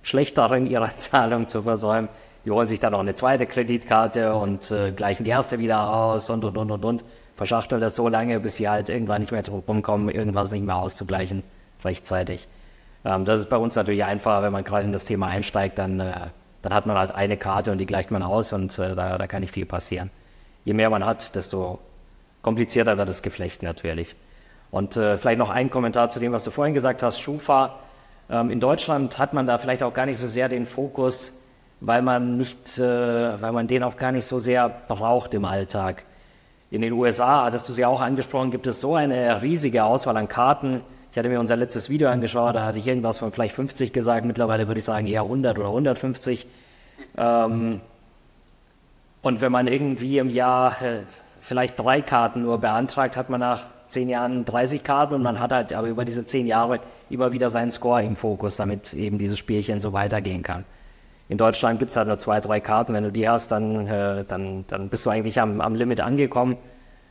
schlecht 0.00 0.38
darin, 0.38 0.66
ihre 0.66 0.88
Zahlungen 0.96 1.48
zu 1.48 1.62
versäumen. 1.62 2.08
Die 2.44 2.50
holen 2.50 2.66
sich 2.66 2.80
dann 2.80 2.92
noch 2.92 3.00
eine 3.00 3.14
zweite 3.14 3.46
Kreditkarte 3.46 4.34
und 4.34 4.70
äh, 4.70 4.92
gleichen 4.92 5.24
die 5.24 5.30
erste 5.30 5.58
wieder 5.58 5.94
aus 5.94 6.30
und, 6.30 6.44
und, 6.44 6.56
und, 6.56 6.70
und, 6.70 6.84
und. 6.84 7.04
Verschachteln 7.36 7.80
das 7.80 7.96
so 7.96 8.08
lange, 8.08 8.40
bis 8.40 8.56
sie 8.56 8.68
halt 8.68 8.88
irgendwann 8.88 9.20
nicht 9.20 9.32
mehr 9.32 9.42
drum 9.42 9.82
kommen, 9.82 10.08
irgendwas 10.08 10.52
nicht 10.52 10.64
mehr 10.64 10.76
auszugleichen 10.76 11.42
rechtzeitig. 11.84 12.48
Ähm, 13.04 13.24
das 13.24 13.40
ist 13.40 13.50
bei 13.50 13.56
uns 13.56 13.74
natürlich 13.74 14.04
einfacher, 14.04 14.42
wenn 14.42 14.52
man 14.52 14.64
gerade 14.64 14.84
in 14.84 14.92
das 14.92 15.04
Thema 15.04 15.26
einsteigt, 15.26 15.78
dann 15.78 16.00
äh, 16.00 16.12
dann 16.64 16.72
hat 16.72 16.86
man 16.86 16.96
halt 16.96 17.14
eine 17.14 17.36
Karte 17.36 17.72
und 17.72 17.78
die 17.78 17.84
gleicht 17.84 18.10
man 18.10 18.22
aus 18.22 18.54
und 18.54 18.78
äh, 18.78 18.96
da, 18.96 19.18
da 19.18 19.26
kann 19.26 19.42
nicht 19.42 19.52
viel 19.52 19.66
passieren. 19.66 20.10
Je 20.64 20.72
mehr 20.72 20.88
man 20.88 21.04
hat, 21.04 21.34
desto 21.34 21.78
komplizierter 22.40 22.96
wird 22.96 23.06
das 23.06 23.20
Geflecht 23.20 23.62
natürlich. 23.62 24.16
Und 24.70 24.96
äh, 24.96 25.18
vielleicht 25.18 25.38
noch 25.38 25.50
ein 25.50 25.68
Kommentar 25.68 26.08
zu 26.08 26.20
dem, 26.20 26.32
was 26.32 26.42
du 26.42 26.50
vorhin 26.50 26.72
gesagt 26.72 27.02
hast, 27.02 27.20
Schufa. 27.20 27.80
Ähm, 28.30 28.48
in 28.48 28.60
Deutschland 28.60 29.18
hat 29.18 29.34
man 29.34 29.46
da 29.46 29.58
vielleicht 29.58 29.82
auch 29.82 29.92
gar 29.92 30.06
nicht 30.06 30.16
so 30.16 30.26
sehr 30.26 30.48
den 30.48 30.64
Fokus, 30.64 31.38
weil 31.80 32.00
man 32.00 32.38
nicht, 32.38 32.78
äh, 32.78 33.42
weil 33.42 33.52
man 33.52 33.66
den 33.66 33.82
auch 33.82 33.96
gar 33.96 34.12
nicht 34.12 34.24
so 34.24 34.38
sehr 34.38 34.70
braucht 34.88 35.34
im 35.34 35.44
Alltag. 35.44 36.04
In 36.74 36.80
den 36.80 36.92
USA, 36.92 37.44
hattest 37.44 37.68
du 37.68 37.72
sie 37.72 37.84
auch 37.84 38.00
angesprochen, 38.00 38.50
gibt 38.50 38.66
es 38.66 38.80
so 38.80 38.96
eine 38.96 39.40
riesige 39.42 39.84
Auswahl 39.84 40.16
an 40.16 40.26
Karten. 40.26 40.80
Ich 41.12 41.16
hatte 41.16 41.28
mir 41.28 41.38
unser 41.38 41.54
letztes 41.54 41.88
Video 41.88 42.08
angeschaut, 42.08 42.56
da 42.56 42.64
hatte 42.64 42.78
ich 42.78 42.88
irgendwas 42.88 43.18
von 43.18 43.30
vielleicht 43.30 43.54
50 43.54 43.92
gesagt. 43.92 44.26
Mittlerweile 44.26 44.66
würde 44.66 44.78
ich 44.78 44.84
sagen 44.84 45.06
eher 45.06 45.22
100 45.22 45.56
oder 45.56 45.68
150. 45.68 46.48
Ähm, 47.16 47.80
und 49.22 49.40
wenn 49.40 49.52
man 49.52 49.68
irgendwie 49.68 50.18
im 50.18 50.28
Jahr 50.28 50.82
äh, 50.82 51.02
vielleicht 51.38 51.78
drei 51.78 52.02
Karten 52.02 52.42
nur 52.42 52.58
beantragt, 52.58 53.16
hat 53.16 53.30
man 53.30 53.38
nach 53.38 53.66
zehn 53.86 54.08
Jahren 54.08 54.44
30 54.44 54.82
Karten 54.82 55.14
und 55.14 55.22
man 55.22 55.38
hat 55.38 55.52
halt 55.52 55.72
aber 55.74 55.86
über 55.86 56.04
diese 56.04 56.26
zehn 56.26 56.48
Jahre 56.48 56.80
immer 57.08 57.30
wieder 57.30 57.50
seinen 57.50 57.70
Score 57.70 58.02
im 58.02 58.16
Fokus, 58.16 58.56
damit 58.56 58.94
eben 58.94 59.18
dieses 59.18 59.38
Spielchen 59.38 59.78
so 59.78 59.92
weitergehen 59.92 60.42
kann. 60.42 60.64
In 61.34 61.38
Deutschland 61.38 61.80
gibt 61.80 61.90
es 61.90 61.96
halt 61.96 62.06
nur 62.06 62.16
zwei, 62.16 62.38
drei 62.38 62.60
Karten. 62.60 62.94
Wenn 62.94 63.02
du 63.02 63.10
die 63.10 63.28
hast, 63.28 63.50
dann, 63.50 63.88
äh, 63.88 64.24
dann, 64.24 64.64
dann 64.68 64.88
bist 64.88 65.04
du 65.04 65.10
eigentlich 65.10 65.40
am, 65.40 65.60
am 65.60 65.74
Limit 65.74 66.00
angekommen. 66.00 66.56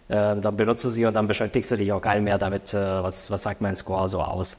Äh, 0.08 0.40
dann 0.40 0.56
benutzt 0.56 0.86
du 0.86 0.90
sie 0.90 1.06
und 1.06 1.14
dann 1.14 1.28
beschäftigst 1.28 1.70
du 1.72 1.76
dich 1.76 1.92
auch 1.92 2.02
gar 2.02 2.16
nicht 2.16 2.24
mehr 2.24 2.38
damit, 2.38 2.74
äh, 2.74 3.04
was, 3.04 3.30
was 3.30 3.44
sagt 3.44 3.60
mein 3.60 3.76
Score 3.76 4.08
so 4.08 4.22
aus. 4.22 4.56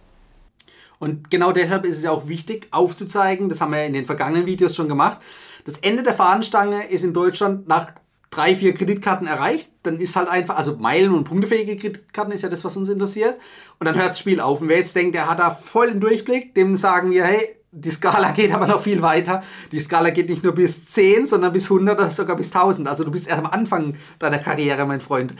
Und 0.99 1.31
genau 1.31 1.51
deshalb 1.51 1.87
ist 1.87 1.97
es 1.97 2.05
ja 2.05 2.11
auch 2.11 2.29
wichtig, 2.29 2.69
aufzuzeigen, 2.73 3.49
das 3.49 3.63
haben 3.63 3.73
wir 3.73 3.87
in 3.87 3.95
den 3.95 4.05
vergangenen 4.05 4.45
Videos 4.45 4.77
schon 4.77 4.87
gemacht, 4.87 5.23
das 5.65 5.79
Ende 5.79 6.03
der 6.03 6.13
Fahnenstange 6.13 6.87
ist 6.89 7.03
in 7.03 7.15
Deutschland 7.15 7.67
nach 7.67 7.93
drei, 8.29 8.55
vier 8.55 8.75
Kreditkarten 8.75 9.27
erreicht. 9.27 9.71
Dann 9.83 9.99
ist 9.99 10.15
halt 10.15 10.29
einfach, 10.29 10.59
also 10.59 10.77
Meilen- 10.77 11.15
und 11.15 11.25
punktefähige 11.25 11.77
Kreditkarten 11.77 12.35
ist 12.35 12.43
ja 12.43 12.51
das, 12.51 12.65
was 12.67 12.77
uns 12.77 12.91
interessiert. 12.91 13.39
Und 13.79 13.87
dann 13.87 13.95
hört 13.95 14.11
das 14.11 14.19
Spiel 14.19 14.41
auf. 14.41 14.61
Und 14.61 14.69
wer 14.69 14.77
jetzt 14.77 14.95
denkt, 14.95 15.15
der 15.15 15.27
hat 15.27 15.39
da 15.39 15.53
voll 15.53 15.89
den 15.89 16.01
Durchblick, 16.01 16.55
dem 16.55 16.77
sagen 16.77 17.11
wir, 17.13 17.25
hey, 17.25 17.57
die 17.75 17.91
Skala 17.91 18.31
geht 18.31 18.53
aber 18.53 18.67
noch 18.67 18.81
viel 18.81 19.03
weiter. 19.03 19.43
Die 19.73 19.81
Skala 19.81 20.11
geht 20.11 20.29
nicht 20.29 20.45
nur 20.45 20.53
bis 20.53 20.85
10, 20.87 21.27
sondern 21.27 21.53
bis 21.53 21.65
100 21.65 21.99
oder 21.99 22.11
sogar 22.11 22.37
bis 22.37 22.55
1000. 22.55 22.89
Also 22.89 23.05
du 23.05 23.11
bist 23.11 23.27
erst 23.27 23.41
am 23.41 23.51
Anfang 23.51 23.97
deiner 24.19 24.39
Karriere, 24.39 24.87
mein 24.87 25.01
Freund. 25.01 25.35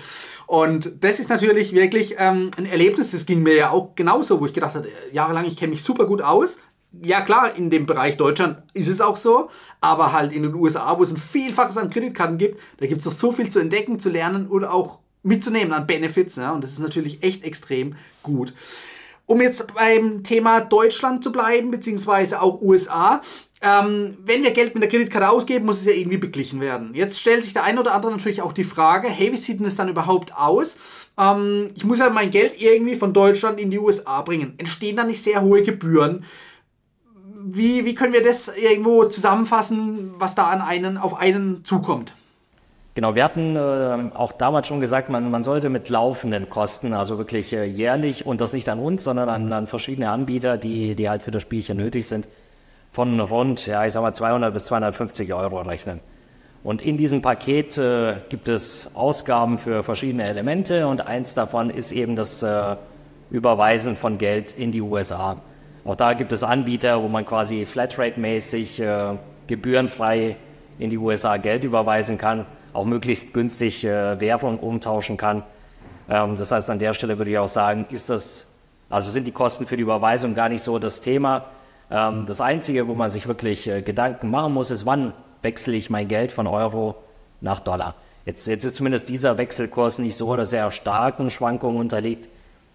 Und 0.47 0.93
das 1.01 1.21
ist 1.21 1.29
natürlich 1.29 1.73
wirklich 1.73 2.17
ähm, 2.19 2.51
ein 2.57 2.67
Erlebnis, 2.67 3.13
das 3.13 3.25
ging 3.25 3.43
mir 3.43 3.55
ja 3.55 3.71
auch 3.71 3.95
genauso, 3.95 4.41
wo 4.41 4.47
ich 4.47 4.53
gedacht 4.53 4.75
habe, 4.75 4.89
jahrelang, 5.13 5.47
ich 5.47 5.57
kenne 5.57 5.71
mich 5.71 5.85
super 5.85 6.07
gut 6.07 6.23
aus. 6.23 6.59
Ja 7.03 7.23
klar, 7.23 7.57
in 7.57 7.71
dem 7.71 7.87
Bereich 7.87 8.17
Deutschland 8.17 8.59
ist 8.73 8.89
es 8.89 9.01
auch 9.01 9.17
so, 9.17 9.49
aber 9.81 10.13
halt 10.13 10.33
in 10.33 10.43
den 10.43 10.55
USA, 10.55 10.97
wo 10.99 11.03
es 11.03 11.11
ein 11.11 11.17
Vielfaches 11.17 11.77
an 11.77 11.91
Kreditkarten 11.91 12.39
gibt, 12.39 12.61
da 12.79 12.87
gibt 12.87 13.01
es 13.01 13.07
noch 13.07 13.13
so 13.13 13.33
viel 13.33 13.49
zu 13.49 13.59
entdecken, 13.59 13.99
zu 13.99 14.11
lernen 14.11 14.47
und 14.47 14.65
auch 14.65 14.99
mitzunehmen 15.23 15.73
an 15.73 15.87
Benefits. 15.87 16.37
Ja? 16.37 16.53
Und 16.53 16.63
das 16.63 16.73
ist 16.73 16.81
natürlich 16.81 17.23
echt 17.23 17.43
extrem 17.45 17.97
gut. 18.23 18.53
Um 19.27 19.41
jetzt 19.41 19.75
beim 19.75 20.23
Thema 20.23 20.61
Deutschland 20.61 21.25
zu 21.25 21.33
bleiben, 21.33 21.71
beziehungsweise 21.71 22.43
auch 22.43 22.61
USA, 22.61 23.23
ähm, 23.65 24.19
wenn 24.25 24.43
wir 24.43 24.51
Geld 24.51 24.75
mit 24.75 24.83
der 24.83 24.91
Kreditkarte 24.91 25.31
ausgeben, 25.31 25.65
muss 25.65 25.79
es 25.79 25.87
ja 25.87 25.93
irgendwie 25.93 26.19
beglichen 26.19 26.61
werden. 26.61 26.93
Jetzt 26.93 27.19
stellt 27.19 27.43
sich 27.43 27.55
der 27.55 27.65
eine 27.65 27.81
oder 27.81 27.95
andere 27.95 28.13
natürlich 28.13 28.43
auch 28.43 28.53
die 28.53 28.65
Frage, 28.65 29.09
hey, 29.09 29.33
wie 29.33 29.37
sieht 29.37 29.59
denn 29.59 29.65
das 29.65 29.77
dann 29.77 29.89
überhaupt 29.89 30.37
aus? 30.37 30.77
Ähm, 31.19 31.71
ich 31.75 31.85
muss 31.85 31.99
ja 31.99 32.11
mein 32.11 32.31
Geld 32.31 32.61
irgendwie 32.61 32.97
von 32.97 33.15
Deutschland 33.15 33.59
in 33.59 33.71
die 33.71 33.79
USA 33.79 34.21
bringen. 34.21 34.55
Entstehen 34.59 34.97
da 34.97 35.05
nicht 35.05 35.23
sehr 35.23 35.41
hohe 35.41 35.63
Gebühren? 35.63 36.25
Wie, 37.47 37.87
wie 37.87 37.95
können 37.95 38.13
wir 38.13 38.23
das 38.23 38.49
irgendwo 38.49 39.05
zusammenfassen, 39.05 40.15
was 40.19 40.35
da 40.35 40.49
an 40.49 40.61
einen, 40.61 40.99
auf 40.99 41.15
einen 41.15 41.65
zukommt? 41.65 42.15
Genau, 42.95 43.17
wir 43.17 43.25
hatten 43.25 43.57
äh, 43.57 44.15
auch 44.15 44.31
damals 44.31 44.69
schon 44.69 44.79
gesagt, 44.79 45.09
man, 45.09 45.29
man 45.29 45.43
sollte 45.43 45.69
mit 45.69 45.89
laufenden 45.89 46.49
Kosten, 46.49 46.93
also 46.93 47.19
wirklich 47.19 47.53
äh, 47.53 47.65
jährlich, 47.65 48.25
und 48.25 48.41
das 48.41 48.53
nicht 48.53 48.69
an 48.69 48.79
uns, 48.79 49.03
sondern 49.03 49.29
an, 49.29 49.53
an 49.53 49.67
verschiedene 49.67 50.11
Anbieter, 50.11 50.59
die, 50.59 50.95
die 50.95 51.09
halt 51.09 51.23
für 51.23 51.33
das 51.33 51.43
Spielchen 51.43 51.77
nötig 51.77 52.07
sind, 52.07 52.29
von 52.93 53.19
rund, 53.19 53.67
ja, 53.67 53.85
ich 53.85 53.93
sag 53.93 54.03
mal 54.03 54.15
200 54.15 54.55
bis 54.55 54.67
250 54.67 55.35
Euro 55.35 55.61
rechnen. 55.63 55.99
Und 56.63 56.83
in 56.83 56.97
diesem 56.97 57.21
Paket 57.21 57.77
äh, 57.79 58.15
gibt 58.29 58.47
es 58.47 58.95
Ausgaben 58.95 59.59
für 59.59 59.83
verschiedene 59.83 60.23
Elemente 60.23 60.87
und 60.87 61.05
eins 61.05 61.35
davon 61.35 61.71
ist 61.71 61.91
eben 61.91 62.15
das 62.15 62.45
äh, 62.45 62.77
Überweisen 63.29 63.97
von 63.97 64.19
Geld 64.19 64.57
in 64.57 64.71
die 64.71 64.81
USA. 64.81 65.39
Auch 65.85 65.97
da 65.97 66.13
gibt 66.13 66.31
es 66.31 66.45
Anbieter, 66.45 67.03
wo 67.03 67.09
man 67.09 67.27
quasi 67.27 67.67
Flatrate-mäßig 67.67 68.81
äh, 68.81 69.17
gebührenfrei 69.49 70.37
in 70.79 70.91
die 70.91 70.97
USA 70.97 71.39
Geld 71.39 71.65
überweisen 71.65 72.19
kann 72.19 72.47
auch 72.75 72.85
möglichst 72.85 73.33
günstig 73.33 73.85
äh, 73.85 74.21
Währung 74.21 74.59
umtauschen 74.59 75.17
kann. 75.17 75.43
Ähm, 76.09 76.37
das 76.37 76.51
heißt, 76.51 76.69
an 76.69 76.79
der 76.79 76.93
Stelle 76.93 77.17
würde 77.17 77.31
ich 77.31 77.39
auch 77.39 77.49
sagen, 77.49 77.87
ist 77.91 78.11
das, 78.11 78.47
also 78.91 79.11
sind 79.11 79.27
die 79.27 79.33
Kosten 79.33 79.67
für 79.67 79.77
die 79.77 79.83
Überweisung 79.83 80.35
gar 80.35 80.49
nicht 80.49 80.63
so 80.63 80.79
das 80.79 81.01
Thema. 81.01 81.47
Ähm, 81.91 82.27
das 82.27 82.41
Einzige, 82.41 82.87
wo 82.89 82.95
man 82.95 83.11
sich 83.11 83.27
wirklich 83.27 83.67
äh, 83.69 83.83
Gedanken 83.83 84.31
machen 84.31 84.53
muss, 84.53 84.71
ist, 84.71 84.85
wann 84.85 85.15
wechsle 85.43 85.75
ich 85.75 85.89
mein 85.89 86.09
Geld 86.09 86.33
von 86.33 86.47
Euro 86.47 86.97
nach 87.41 87.61
Dollar. 87.61 87.95
Jetzt, 88.27 88.47
jetzt 88.47 88.65
ist 88.65 88.77
zumindest 88.77 89.09
dieser 89.09 89.39
Wechselkurs 89.39 89.99
nicht 89.99 90.17
so, 90.17 90.35
dass 90.37 90.53
er 90.53 90.71
starken 90.71 91.31
Schwankungen 91.31 91.79
unterliegt. 91.79 92.29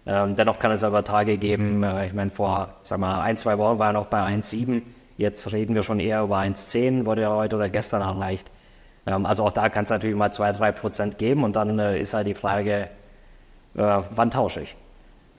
Ähm, 0.06 0.36
dennoch 0.36 0.58
kann 0.58 0.70
es 0.70 0.82
aber 0.82 1.04
Tage 1.04 1.36
geben, 1.36 1.82
äh, 1.82 2.06
ich 2.06 2.12
meine, 2.12 2.30
vor 2.30 2.74
sag 2.84 2.98
mal, 2.98 3.20
ein, 3.20 3.36
zwei 3.36 3.58
Wochen 3.58 3.78
war 3.78 3.88
er 3.88 3.92
noch 3.92 4.06
bei 4.06 4.20
1,7. 4.22 4.82
Jetzt 5.18 5.52
reden 5.52 5.74
wir 5.74 5.82
schon 5.82 6.00
eher 6.00 6.22
über 6.22 6.38
1,10, 6.38 7.04
wurde 7.04 7.22
ja 7.22 7.34
heute 7.34 7.56
oder 7.56 7.68
gestern 7.68 8.00
erreicht. 8.00 8.50
Ähm, 9.06 9.26
also 9.26 9.44
auch 9.44 9.52
da 9.52 9.68
kann 9.68 9.84
es 9.84 9.90
natürlich 9.90 10.16
mal 10.16 10.32
zwei, 10.32 10.52
drei 10.52 10.72
Prozent 10.72 11.18
geben 11.18 11.44
und 11.44 11.56
dann 11.56 11.78
äh, 11.78 12.00
ist 12.00 12.14
halt 12.14 12.26
die 12.26 12.34
Frage, 12.34 12.88
äh, 13.74 14.02
wann 14.10 14.30
tausche 14.30 14.62
ich? 14.62 14.76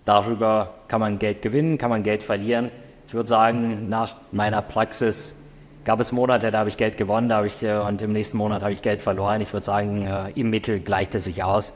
Darüber 0.05 0.73
kann 0.87 0.99
man 0.99 1.19
Geld 1.19 1.41
gewinnen, 1.41 1.77
kann 1.77 1.89
man 1.89 2.03
Geld 2.03 2.23
verlieren. 2.23 2.71
Ich 3.07 3.13
würde 3.13 3.29
sagen, 3.29 3.89
nach 3.89 4.15
meiner 4.31 4.61
Praxis 4.61 5.35
gab 5.83 5.99
es 5.99 6.11
Monate, 6.11 6.51
da 6.51 6.59
habe 6.59 6.69
ich 6.69 6.77
Geld 6.77 6.97
gewonnen, 6.97 7.29
da 7.29 7.37
habe 7.37 7.47
ich 7.47 7.63
äh, 7.63 7.77
und 7.77 8.01
im 8.01 8.13
nächsten 8.13 8.37
Monat 8.37 8.61
habe 8.63 8.73
ich 8.73 8.81
Geld 8.81 9.01
verloren. 9.01 9.41
Ich 9.41 9.53
würde 9.53 9.65
sagen, 9.65 10.05
äh, 10.05 10.29
im 10.31 10.49
Mittel 10.49 10.79
gleicht 10.79 11.15
es 11.15 11.25
sich 11.25 11.43
aus. 11.43 11.73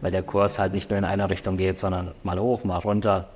weil 0.00 0.12
der 0.12 0.22
Kurs 0.22 0.58
halt 0.58 0.74
nicht 0.74 0.90
nur 0.90 0.98
in 0.98 1.04
eine 1.04 1.28
Richtung 1.28 1.56
geht, 1.56 1.78
sondern 1.78 2.12
mal 2.22 2.38
hoch, 2.38 2.64
mal 2.64 2.78
runter. 2.78 3.28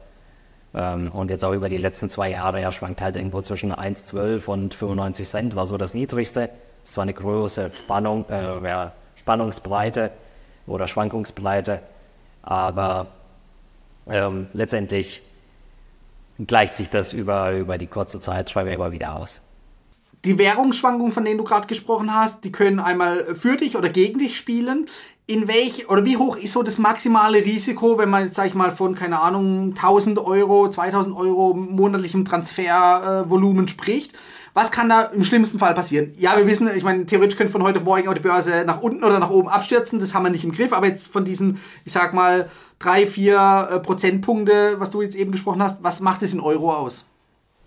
Ähm, 0.75 1.11
und 1.13 1.31
jetzt 1.31 1.45
auch 1.45 1.53
über 1.53 1.69
die 1.69 1.77
letzten 1.77 2.09
zwei 2.09 2.31
Jahre, 2.31 2.61
er 2.61 2.73
schwankt 2.73 3.01
halt 3.01 3.17
irgendwo 3.17 3.41
zwischen 3.43 3.73
1,12 3.73 4.47
und 4.47 4.75
95 4.75 5.29
Cent, 5.29 5.57
war 5.57 5.67
so 5.67 5.77
das 5.77 5.95
niedrigste. 5.95 6.51
Das 6.85 6.97
war 6.97 7.03
eine 7.03 7.15
große 7.15 7.71
Spannung, 7.75 8.29
äh, 8.29 8.91
Spannungsbreite 9.17 10.11
oder 10.67 10.87
Schwankungsbreite, 10.87 11.81
aber 12.43 13.07
ähm, 14.09 14.49
letztendlich 14.53 15.23
gleicht 16.39 16.77
sich 16.77 16.91
das 16.91 17.13
über, 17.13 17.53
über 17.53 17.79
die 17.79 17.87
kurze 17.87 18.21
Zeit 18.21 18.51
immer 18.73 18.91
wieder 18.93 19.17
aus. 19.17 19.41
Die 20.25 20.39
Währungsschwankungen, 20.39 21.13
von 21.13 21.25
denen 21.25 21.39
du 21.39 21.45
gerade 21.45 21.67
gesprochen 21.67 22.15
hast, 22.15 22.45
die 22.45 22.53
können 22.53 22.79
einmal 22.79 23.35
für 23.35 23.57
dich 23.57 23.77
oder 23.77 23.89
gegen 23.89 24.21
dich 24.21 24.37
spielen. 24.37 24.87
In 25.27 25.49
welch 25.49 25.89
oder 25.89 26.05
wie 26.05 26.17
hoch 26.17 26.37
ist 26.37 26.53
so 26.53 26.63
das 26.63 26.79
maximale 26.79 27.45
Risiko, 27.45 27.99
wenn 27.99 28.11
man 28.11 28.25
jetzt, 28.25 28.37
sag 28.37 28.47
ich 28.47 28.55
mal, 28.55 28.71
von, 28.71 28.95
keine 28.95 29.21
Ahnung, 29.21 29.71
1000 29.71 30.19
Euro, 30.19 30.69
2000 30.69 31.17
Euro 31.17 31.55
monatlichem 31.55 32.25
Transfervolumen 32.25 33.65
äh, 33.65 33.69
spricht? 33.69 34.13
Was 34.55 34.71
kann 34.71 34.89
da 34.89 35.03
im 35.03 35.25
schlimmsten 35.25 35.59
Fall 35.59 35.75
passieren? 35.75 36.13
Ja, 36.19 36.37
wir 36.37 36.47
wissen, 36.47 36.69
ich 36.77 36.85
meine, 36.85 37.07
theoretisch 37.07 37.39
könnte 37.39 37.53
von 37.53 37.63
heute 37.63 37.79
auf 37.79 37.85
morgen 37.85 38.07
auch 38.09 38.15
die 38.15 38.21
Börse 38.21 38.65
nach 38.67 38.83
unten 38.83 39.03
oder 39.03 39.19
nach 39.19 39.31
oben 39.31 39.49
abstürzen. 39.49 39.99
Das 39.99 40.13
haben 40.13 40.25
wir 40.25 40.31
nicht 40.31 40.45
im 40.45 40.53
Griff. 40.53 40.73
Aber 40.73 40.87
jetzt 40.87 41.11
von 41.11 41.25
diesen, 41.25 41.59
ich 41.85 41.93
sag 41.93 42.13
mal, 42.15 42.51
drei, 42.79 43.07
vier 43.07 43.69
äh, 43.71 43.79
Prozentpunkte, 43.81 44.79
was 44.79 44.91
du 44.91 45.03
jetzt 45.03 45.17
eben 45.17 45.33
gesprochen 45.33 45.63
hast, 45.63 45.83
was 45.83 46.01
macht 46.01 46.23
es 46.23 46.35
in 46.35 46.41
Euro 46.41 46.75
aus? 46.75 47.07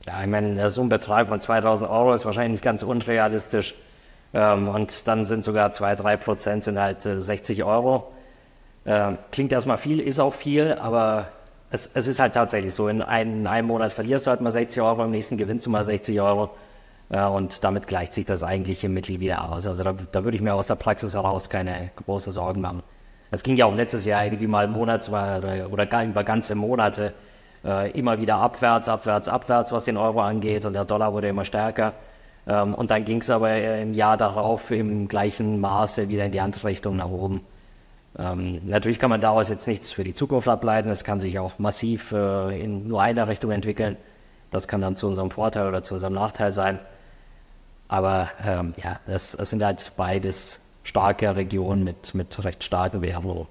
Ja, 0.06 0.22
ich 0.22 0.28
meine, 0.28 0.70
so 0.70 0.82
ein 0.82 0.90
Betrag 0.90 1.28
von 1.30 1.40
2000 1.40 1.90
Euro 1.90 2.14
ist 2.14 2.26
wahrscheinlich 2.26 2.54
nicht 2.54 2.64
ganz 2.64 2.84
unrealistisch. 2.84 3.76
Ähm, 4.34 4.68
und 4.68 5.08
dann 5.08 5.26
sind 5.26 5.44
sogar 5.44 5.72
2, 5.72 5.96
3 5.96 6.18
Prozent 6.18 6.64
sind 6.64 6.80
halt 6.80 7.06
äh, 7.06 7.20
60 7.20 7.64
Euro. 7.64 8.12
Ähm, 8.86 9.18
klingt 9.32 9.52
erstmal 9.52 9.78
viel, 9.78 10.00
ist 10.00 10.20
auch 10.20 10.34
viel, 10.34 10.74
aber 10.74 11.30
es, 11.72 11.90
es 11.94 12.08
ist 12.08 12.20
halt 12.20 12.34
tatsächlich 12.34 12.74
so. 12.74 12.88
In, 12.88 13.02
ein, 13.02 13.40
in 13.40 13.48
einem 13.48 13.68
Monat 13.68 13.94
verlierst 13.94 14.28
du 14.28 14.32
halt 14.32 14.42
mal 14.42 14.52
60 14.52 14.82
Euro, 14.82 15.04
im 15.06 15.12
nächsten 15.12 15.38
gewinnst 15.38 15.66
du 15.66 15.70
mal 15.72 15.84
60 15.84 16.22
Euro. 16.22 16.52
Ja, 17.10 17.28
und 17.28 17.64
damit 17.64 17.88
gleicht 17.88 18.14
sich 18.14 18.26
das 18.26 18.44
eigentlich 18.44 18.84
im 18.84 18.94
Mittel 18.94 19.20
wieder 19.20 19.52
aus. 19.52 19.68
Also 19.68 19.84
da, 19.84 19.96
da 20.12 20.24
würde 20.24 20.38
ich 20.38 20.44
mir 20.44 20.54
aus 20.54 20.68
der 20.68 20.76
Praxis 20.76 21.14
heraus 21.14 21.50
keine 21.50 21.92
große 22.04 22.32
Sorgen 22.32 22.62
machen. 22.62 22.84
Es 23.32 23.44
ging 23.44 23.58
ja 23.58 23.66
auch 23.66 23.76
letztes 23.76 24.06
Jahr 24.06 24.26
irgendwie 24.26 24.48
mal 24.48 24.68
monatsweise 24.68 25.68
oder 25.70 25.86
gar 25.86 26.04
über 26.04 26.24
ganze 26.24 26.56
Monate 26.56 27.14
äh, 27.66 27.92
immer 27.92 28.20
wieder 28.20 28.38
abwärts, 28.38 28.88
abwärts, 28.88 29.28
abwärts, 29.28 29.72
was 29.72 29.86
den 29.86 29.98
Euro 29.98 30.22
angeht 30.22 30.66
und 30.66 30.74
der 30.74 30.86
Dollar 30.86 31.14
wurde 31.14 31.30
immer 31.30 31.46
stärker. 31.46 31.94
Ähm, 32.48 32.76
und 32.76 32.92
dann 32.92 33.06
ging 33.06 33.22
es 33.22 33.30
aber 33.30 33.58
im 33.80 33.94
Jahr 33.94 34.18
darauf 34.18 34.72
im 34.72 35.08
gleichen 35.08 35.60
Maße 35.60 36.10
wieder 36.10 36.26
in 36.26 36.32
die 36.32 36.40
andere 36.40 36.68
Richtung 36.68 36.96
nach 36.96 37.10
oben. 37.10 37.42
Ähm, 38.18 38.62
natürlich 38.66 39.00
kann 39.00 39.10
man 39.10 39.20
daraus 39.20 39.50
jetzt 39.50 39.68
nichts 39.68 39.92
für 39.92 40.04
die 40.04 40.14
Zukunft 40.14 40.48
ableiten. 40.48 40.90
Es 40.90 41.04
kann 41.04 41.20
sich 41.20 41.40
auch 41.40 41.60
massiv 41.60 42.12
äh, 42.12 42.62
in 42.62 42.88
nur 42.88 43.02
eine 43.02 43.28
Richtung 43.28 43.52
entwickeln. 43.52 43.98
Das 44.52 44.68
kann 44.68 44.82
dann 44.82 44.96
zu 44.96 45.08
unserem 45.08 45.32
Vorteil 45.32 45.68
oder 45.68 45.84
zu 45.84 45.96
unserem 45.96 46.14
Nachteil 46.14 46.52
sein. 46.52 46.80
Aber 47.88 48.30
ähm, 48.46 48.74
ja, 48.82 49.00
es, 49.06 49.32
sind 49.34 49.64
halt 49.64 49.92
beides 49.98 50.62
starke 50.84 51.36
Regionen 51.36 51.84
mit, 51.84 52.16
mit 52.16 52.44
recht 52.44 52.64
starken 52.64 53.02
Währungen. 53.02 53.48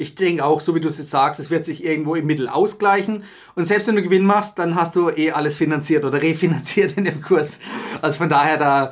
Ich 0.00 0.14
denke 0.14 0.44
auch, 0.44 0.60
so 0.60 0.76
wie 0.76 0.80
du 0.80 0.86
es 0.86 0.96
jetzt 0.96 1.10
sagst, 1.10 1.40
es 1.40 1.50
wird 1.50 1.66
sich 1.66 1.84
irgendwo 1.84 2.14
im 2.14 2.24
Mittel 2.24 2.48
ausgleichen. 2.48 3.24
Und 3.56 3.64
selbst 3.64 3.88
wenn 3.88 3.96
du 3.96 4.02
Gewinn 4.02 4.24
machst, 4.24 4.56
dann 4.56 4.76
hast 4.76 4.94
du 4.94 5.10
eh 5.10 5.32
alles 5.32 5.56
finanziert 5.56 6.04
oder 6.04 6.22
refinanziert 6.22 6.96
in 6.96 7.04
dem 7.04 7.20
Kurs. 7.20 7.58
Also 8.00 8.18
von 8.18 8.28
daher, 8.28 8.56
da, 8.56 8.90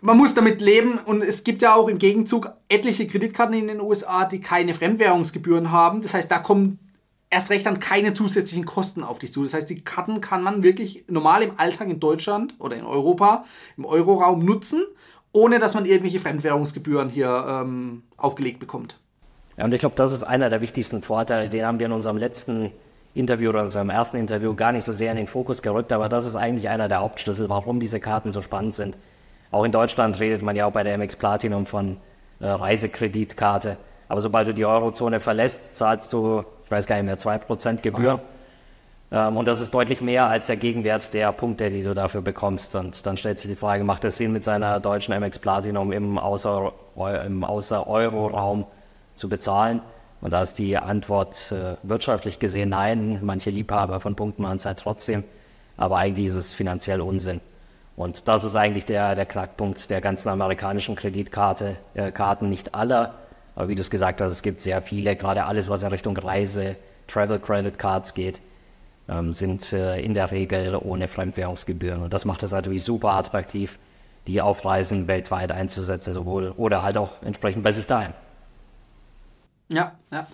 man 0.00 0.16
muss 0.16 0.32
damit 0.32 0.62
leben. 0.62 0.98
Und 0.98 1.22
es 1.22 1.44
gibt 1.44 1.60
ja 1.60 1.74
auch 1.74 1.86
im 1.86 1.98
Gegenzug 1.98 2.50
etliche 2.70 3.06
Kreditkarten 3.06 3.54
in 3.54 3.68
den 3.68 3.82
USA, 3.82 4.24
die 4.24 4.40
keine 4.40 4.72
Fremdwährungsgebühren 4.72 5.70
haben. 5.70 6.00
Das 6.00 6.14
heißt, 6.14 6.30
da 6.30 6.38
kommen 6.38 6.78
erst 7.28 7.50
recht 7.50 7.66
dann 7.66 7.78
keine 7.78 8.14
zusätzlichen 8.14 8.64
Kosten 8.64 9.02
auf 9.02 9.18
dich 9.18 9.34
zu. 9.34 9.42
Das 9.42 9.52
heißt, 9.52 9.68
die 9.68 9.82
Karten 9.82 10.22
kann 10.22 10.42
man 10.42 10.62
wirklich 10.62 11.04
normal 11.08 11.42
im 11.42 11.52
Alltag 11.58 11.90
in 11.90 12.00
Deutschland 12.00 12.54
oder 12.58 12.76
in 12.76 12.86
Europa, 12.86 13.44
im 13.76 13.84
Euroraum 13.84 14.46
nutzen, 14.46 14.82
ohne 15.32 15.58
dass 15.58 15.74
man 15.74 15.84
irgendwelche 15.84 16.20
Fremdwährungsgebühren 16.20 17.10
hier 17.10 17.44
ähm, 17.46 18.04
aufgelegt 18.16 18.60
bekommt. 18.60 18.98
Ja, 19.58 19.64
und 19.64 19.74
ich 19.74 19.80
glaube, 19.80 19.96
das 19.96 20.12
ist 20.12 20.22
einer 20.22 20.48
der 20.48 20.60
wichtigsten 20.60 21.02
Vorteile. 21.02 21.48
Den 21.48 21.66
haben 21.66 21.78
wir 21.78 21.86
in 21.86 21.92
unserem 21.92 22.16
letzten 22.16 22.72
Interview 23.14 23.50
oder 23.50 23.62
unserem 23.62 23.90
ersten 23.90 24.16
Interview 24.16 24.54
gar 24.54 24.72
nicht 24.72 24.84
so 24.84 24.92
sehr 24.92 25.10
in 25.10 25.16
den 25.16 25.26
Fokus 25.26 25.60
gerückt, 25.60 25.92
aber 25.92 26.08
das 26.08 26.24
ist 26.24 26.36
eigentlich 26.36 26.68
einer 26.68 26.88
der 26.88 27.00
Hauptschlüssel, 27.00 27.48
warum 27.48 27.80
diese 27.80 27.98
Karten 28.00 28.32
so 28.32 28.40
spannend 28.40 28.74
sind. 28.74 28.96
Auch 29.50 29.64
in 29.64 29.72
Deutschland 29.72 30.20
redet 30.20 30.42
man 30.42 30.56
ja 30.56 30.66
auch 30.66 30.72
bei 30.72 30.84
der 30.84 30.96
MX 30.96 31.16
Platinum 31.16 31.66
von 31.66 31.96
äh, 32.40 32.46
Reisekreditkarte. 32.46 33.76
Aber 34.08 34.20
sobald 34.20 34.48
du 34.48 34.54
die 34.54 34.64
Eurozone 34.64 35.20
verlässt, 35.20 35.76
zahlst 35.76 36.12
du 36.12 36.44
ich 36.68 36.70
weiß 36.70 36.86
gar 36.86 36.96
nicht 36.96 37.06
mehr, 37.06 37.16
2% 37.16 37.80
Gebühr. 37.80 38.20
Ähm, 39.10 39.38
und 39.38 39.48
das 39.48 39.62
ist 39.62 39.72
deutlich 39.72 40.02
mehr 40.02 40.26
als 40.26 40.48
der 40.48 40.56
Gegenwert 40.56 41.14
der 41.14 41.32
Punkte, 41.32 41.70
die 41.70 41.82
du 41.82 41.94
dafür 41.94 42.20
bekommst. 42.20 42.76
Und 42.76 43.06
dann 43.06 43.16
stellt 43.16 43.38
sich 43.38 43.50
die 43.50 43.56
Frage, 43.56 43.84
macht 43.84 44.04
es 44.04 44.18
Sinn, 44.18 44.32
mit 44.32 44.44
seiner 44.44 44.80
deutschen 44.80 45.18
MX 45.18 45.38
Platinum 45.38 45.92
im 45.92 46.18
Außer-Euro-Raum 46.18 47.44
Außer 47.44 48.68
zu 49.18 49.28
bezahlen? 49.28 49.82
Und 50.20 50.32
da 50.32 50.42
ist 50.42 50.58
die 50.58 50.76
Antwort 50.76 51.52
äh, 51.52 51.76
wirtschaftlich 51.82 52.38
gesehen 52.38 52.70
nein. 52.70 53.20
Manche 53.22 53.50
Liebhaber 53.50 54.00
von 54.00 54.16
Punkten 54.16 54.42
machen 54.42 54.56
es 54.56 54.66
halt 54.66 54.78
trotzdem. 54.78 55.24
Aber 55.76 55.98
eigentlich 55.98 56.26
ist 56.26 56.34
es 56.34 56.52
finanziell 56.52 57.00
Unsinn. 57.00 57.40
Und 57.96 58.28
das 58.28 58.44
ist 58.44 58.56
eigentlich 58.56 58.84
der, 58.84 59.14
der 59.14 59.26
Knackpunkt 59.26 59.90
der 59.90 60.00
ganzen 60.00 60.28
amerikanischen 60.28 60.96
Kreditkarte, 60.96 61.76
äh, 61.94 62.10
Karten, 62.12 62.48
nicht 62.48 62.74
aller, 62.74 63.14
aber 63.58 63.68
wie 63.68 63.74
du 63.74 63.80
es 63.80 63.90
gesagt 63.90 64.20
hast, 64.20 64.30
es 64.30 64.42
gibt 64.42 64.60
sehr 64.60 64.80
viele, 64.82 65.16
gerade 65.16 65.44
alles, 65.44 65.68
was 65.68 65.82
in 65.82 65.88
Richtung 65.88 66.16
Reise, 66.16 66.76
Travel 67.08 67.40
Credit 67.40 67.76
Cards 67.76 68.14
geht, 68.14 68.40
ähm, 69.08 69.32
sind 69.32 69.72
äh, 69.72 70.00
in 70.00 70.14
der 70.14 70.30
Regel 70.30 70.76
ohne 70.76 71.08
Fremdwährungsgebühren. 71.08 72.02
Und 72.04 72.12
das 72.12 72.24
macht 72.24 72.44
es 72.44 72.52
natürlich 72.52 72.84
super 72.84 73.14
attraktiv, 73.14 73.80
die 74.28 74.40
auf 74.40 74.64
Reisen 74.64 75.08
weltweit 75.08 75.50
einzusetzen, 75.50 76.14
sowohl 76.14 76.54
oder 76.56 76.84
halt 76.84 76.98
auch 76.98 77.20
entsprechend 77.22 77.64
bei 77.64 77.72
sich 77.72 77.88
daheim. 77.88 78.12
Ja, 79.70 79.92
ja. 80.10 80.26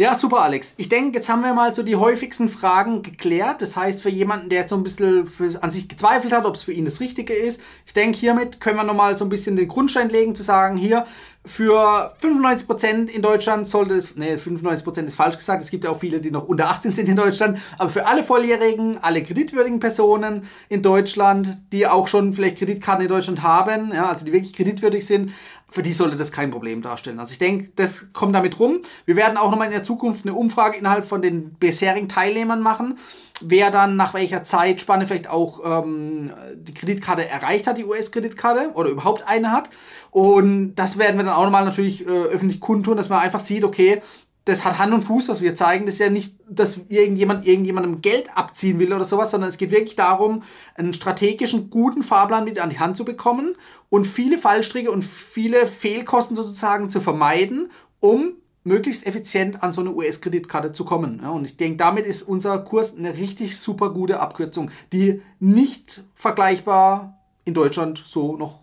Ja, 0.00 0.14
super, 0.14 0.40
Alex. 0.40 0.72
Ich 0.78 0.88
denke, 0.88 1.18
jetzt 1.18 1.28
haben 1.28 1.42
wir 1.42 1.52
mal 1.52 1.74
so 1.74 1.82
die 1.82 1.96
häufigsten 1.96 2.48
Fragen 2.48 3.02
geklärt. 3.02 3.60
Das 3.60 3.76
heißt, 3.76 4.00
für 4.00 4.08
jemanden, 4.08 4.48
der 4.48 4.60
jetzt 4.60 4.70
so 4.70 4.76
ein 4.76 4.82
bisschen 4.82 5.26
für, 5.26 5.62
an 5.62 5.70
sich 5.70 5.88
gezweifelt 5.90 6.32
hat, 6.32 6.46
ob 6.46 6.54
es 6.54 6.62
für 6.62 6.72
ihn 6.72 6.86
das 6.86 7.00
Richtige 7.00 7.34
ist, 7.34 7.60
ich 7.84 7.92
denke, 7.92 8.18
hiermit 8.18 8.62
können 8.62 8.76
wir 8.76 8.84
nochmal 8.84 9.14
so 9.14 9.26
ein 9.26 9.28
bisschen 9.28 9.56
den 9.56 9.68
Grundstein 9.68 10.08
legen, 10.08 10.34
zu 10.34 10.42
sagen, 10.42 10.78
hier, 10.78 11.04
für 11.44 12.14
95% 12.20 13.08
in 13.08 13.22
Deutschland 13.22 13.66
sollte 13.66 13.94
es, 13.94 14.14
ne, 14.14 14.36
95% 14.36 15.04
ist 15.04 15.16
falsch 15.16 15.38
gesagt, 15.38 15.62
es 15.62 15.70
gibt 15.70 15.84
ja 15.84 15.90
auch 15.90 15.98
viele, 15.98 16.20
die 16.20 16.30
noch 16.30 16.46
unter 16.46 16.68
18 16.68 16.92
sind 16.92 17.08
in 17.08 17.16
Deutschland, 17.16 17.58
aber 17.78 17.88
für 17.88 18.06
alle 18.06 18.24
Volljährigen, 18.24 18.98
alle 18.98 19.22
kreditwürdigen 19.22 19.80
Personen 19.80 20.46
in 20.68 20.82
Deutschland, 20.82 21.56
die 21.72 21.86
auch 21.86 22.08
schon 22.08 22.34
vielleicht 22.34 22.58
Kreditkarten 22.58 23.02
in 23.02 23.08
Deutschland 23.08 23.42
haben, 23.42 23.90
ja, 23.94 24.10
also 24.10 24.26
die 24.26 24.32
wirklich 24.32 24.52
kreditwürdig 24.52 25.06
sind, 25.06 25.32
für 25.70 25.82
die 25.82 25.92
sollte 25.92 26.16
das 26.16 26.32
kein 26.32 26.50
Problem 26.50 26.82
darstellen. 26.82 27.18
Also 27.18 27.32
ich 27.32 27.38
denke, 27.38 27.70
das 27.76 28.12
kommt 28.12 28.34
damit 28.34 28.58
rum. 28.58 28.80
Wir 29.06 29.16
werden 29.16 29.36
auch 29.36 29.50
nochmal 29.50 29.68
in 29.68 29.72
der 29.72 29.84
Zukunft 29.84 30.24
eine 30.24 30.34
Umfrage 30.34 30.76
innerhalb 30.76 31.06
von 31.06 31.22
den 31.22 31.54
bisherigen 31.54 32.08
Teilnehmern 32.08 32.60
machen, 32.60 32.98
wer 33.40 33.70
dann 33.70 33.96
nach 33.96 34.14
welcher 34.14 34.42
Zeitspanne 34.42 35.06
vielleicht 35.06 35.28
auch 35.28 35.60
ähm, 35.64 36.32
die 36.54 36.74
Kreditkarte 36.74 37.28
erreicht 37.28 37.66
hat, 37.66 37.78
die 37.78 37.84
US-Kreditkarte 37.84 38.72
oder 38.74 38.90
überhaupt 38.90 39.26
eine 39.26 39.52
hat. 39.52 39.70
Und 40.10 40.74
das 40.74 40.98
werden 40.98 41.16
wir 41.16 41.24
dann 41.24 41.34
auch 41.34 41.44
nochmal 41.44 41.64
natürlich 41.64 42.06
äh, 42.06 42.10
öffentlich 42.10 42.60
kundtun, 42.60 42.96
dass 42.96 43.08
man 43.08 43.20
einfach 43.20 43.40
sieht, 43.40 43.64
okay, 43.64 44.02
das 44.44 44.64
hat 44.64 44.78
Hand 44.78 44.94
und 44.94 45.02
Fuß, 45.02 45.28
was 45.28 45.40
wir 45.40 45.54
zeigen. 45.54 45.86
Das 45.86 45.94
ist 45.94 46.00
ja 46.00 46.10
nicht, 46.10 46.36
dass 46.48 46.80
irgendjemand 46.88 47.46
irgendjemandem 47.46 48.00
Geld 48.00 48.36
abziehen 48.36 48.78
will 48.78 48.92
oder 48.92 49.04
sowas, 49.04 49.30
sondern 49.30 49.48
es 49.48 49.58
geht 49.58 49.70
wirklich 49.70 49.96
darum, 49.96 50.42
einen 50.74 50.94
strategischen, 50.94 51.70
guten 51.70 52.02
Fahrplan 52.02 52.44
mit 52.44 52.58
an 52.58 52.70
die 52.70 52.78
Hand 52.78 52.96
zu 52.96 53.04
bekommen 53.04 53.54
und 53.90 54.06
viele 54.06 54.38
Fallstricke 54.38 54.90
und 54.90 55.04
viele 55.04 55.66
Fehlkosten 55.66 56.36
sozusagen 56.36 56.90
zu 56.90 57.00
vermeiden, 57.00 57.70
um 58.00 58.32
möglichst 58.64 59.06
effizient 59.06 59.62
an 59.62 59.72
so 59.72 59.80
eine 59.80 59.92
US-Kreditkarte 59.92 60.72
zu 60.72 60.84
kommen. 60.84 61.20
Ja, 61.22 61.30
und 61.30 61.44
ich 61.44 61.56
denke, 61.56 61.76
damit 61.76 62.06
ist 62.06 62.22
unser 62.22 62.58
Kurs 62.58 62.96
eine 62.96 63.16
richtig 63.16 63.58
super 63.58 63.90
gute 63.90 64.20
Abkürzung, 64.20 64.70
die 64.92 65.22
nicht 65.38 66.04
vergleichbar 66.14 67.18
in 67.44 67.54
Deutschland 67.54 68.02
so 68.06 68.36
noch 68.36 68.60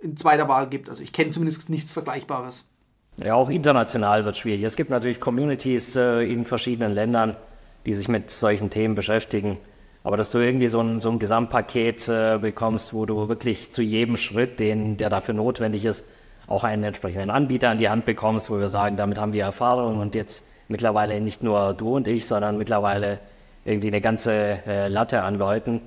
in 0.00 0.16
zweiter 0.16 0.48
Wahl 0.48 0.68
gibt. 0.68 0.88
Also 0.88 1.02
ich 1.02 1.12
kenne 1.12 1.30
zumindest 1.30 1.68
nichts 1.68 1.92
Vergleichbares. 1.92 2.70
Ja, 3.22 3.34
auch 3.34 3.48
international 3.48 4.24
wird 4.26 4.36
schwierig. 4.36 4.62
Es 4.62 4.76
gibt 4.76 4.90
natürlich 4.90 5.20
Communities 5.20 5.96
äh, 5.96 6.20
in 6.20 6.44
verschiedenen 6.44 6.92
Ländern, 6.92 7.36
die 7.86 7.94
sich 7.94 8.08
mit 8.08 8.30
solchen 8.30 8.68
Themen 8.68 8.94
beschäftigen. 8.94 9.58
Aber 10.04 10.16
dass 10.16 10.30
du 10.30 10.38
irgendwie 10.38 10.68
so 10.68 10.80
ein, 10.80 11.00
so 11.00 11.10
ein 11.10 11.18
Gesamtpaket 11.18 12.08
äh, 12.08 12.38
bekommst, 12.38 12.92
wo 12.92 13.06
du 13.06 13.28
wirklich 13.28 13.72
zu 13.72 13.82
jedem 13.82 14.16
Schritt, 14.16 14.60
den, 14.60 14.98
der 14.98 15.08
dafür 15.08 15.34
notwendig 15.34 15.84
ist, 15.84 16.06
auch 16.46 16.62
einen 16.62 16.84
entsprechenden 16.84 17.30
Anbieter 17.30 17.70
an 17.70 17.78
die 17.78 17.88
Hand 17.88 18.04
bekommst, 18.04 18.50
wo 18.50 18.58
wir 18.58 18.68
sagen, 18.68 18.96
damit 18.96 19.18
haben 19.18 19.32
wir 19.32 19.44
Erfahrung 19.44 19.98
und 19.98 20.14
jetzt 20.14 20.46
mittlerweile 20.68 21.20
nicht 21.20 21.42
nur 21.42 21.74
du 21.74 21.96
und 21.96 22.08
ich, 22.08 22.26
sondern 22.26 22.58
mittlerweile 22.58 23.18
irgendwie 23.64 23.88
eine 23.88 24.00
ganze 24.00 24.32
äh, 24.66 24.88
Latte 24.88 25.22
an 25.22 25.36
Leuten, 25.38 25.80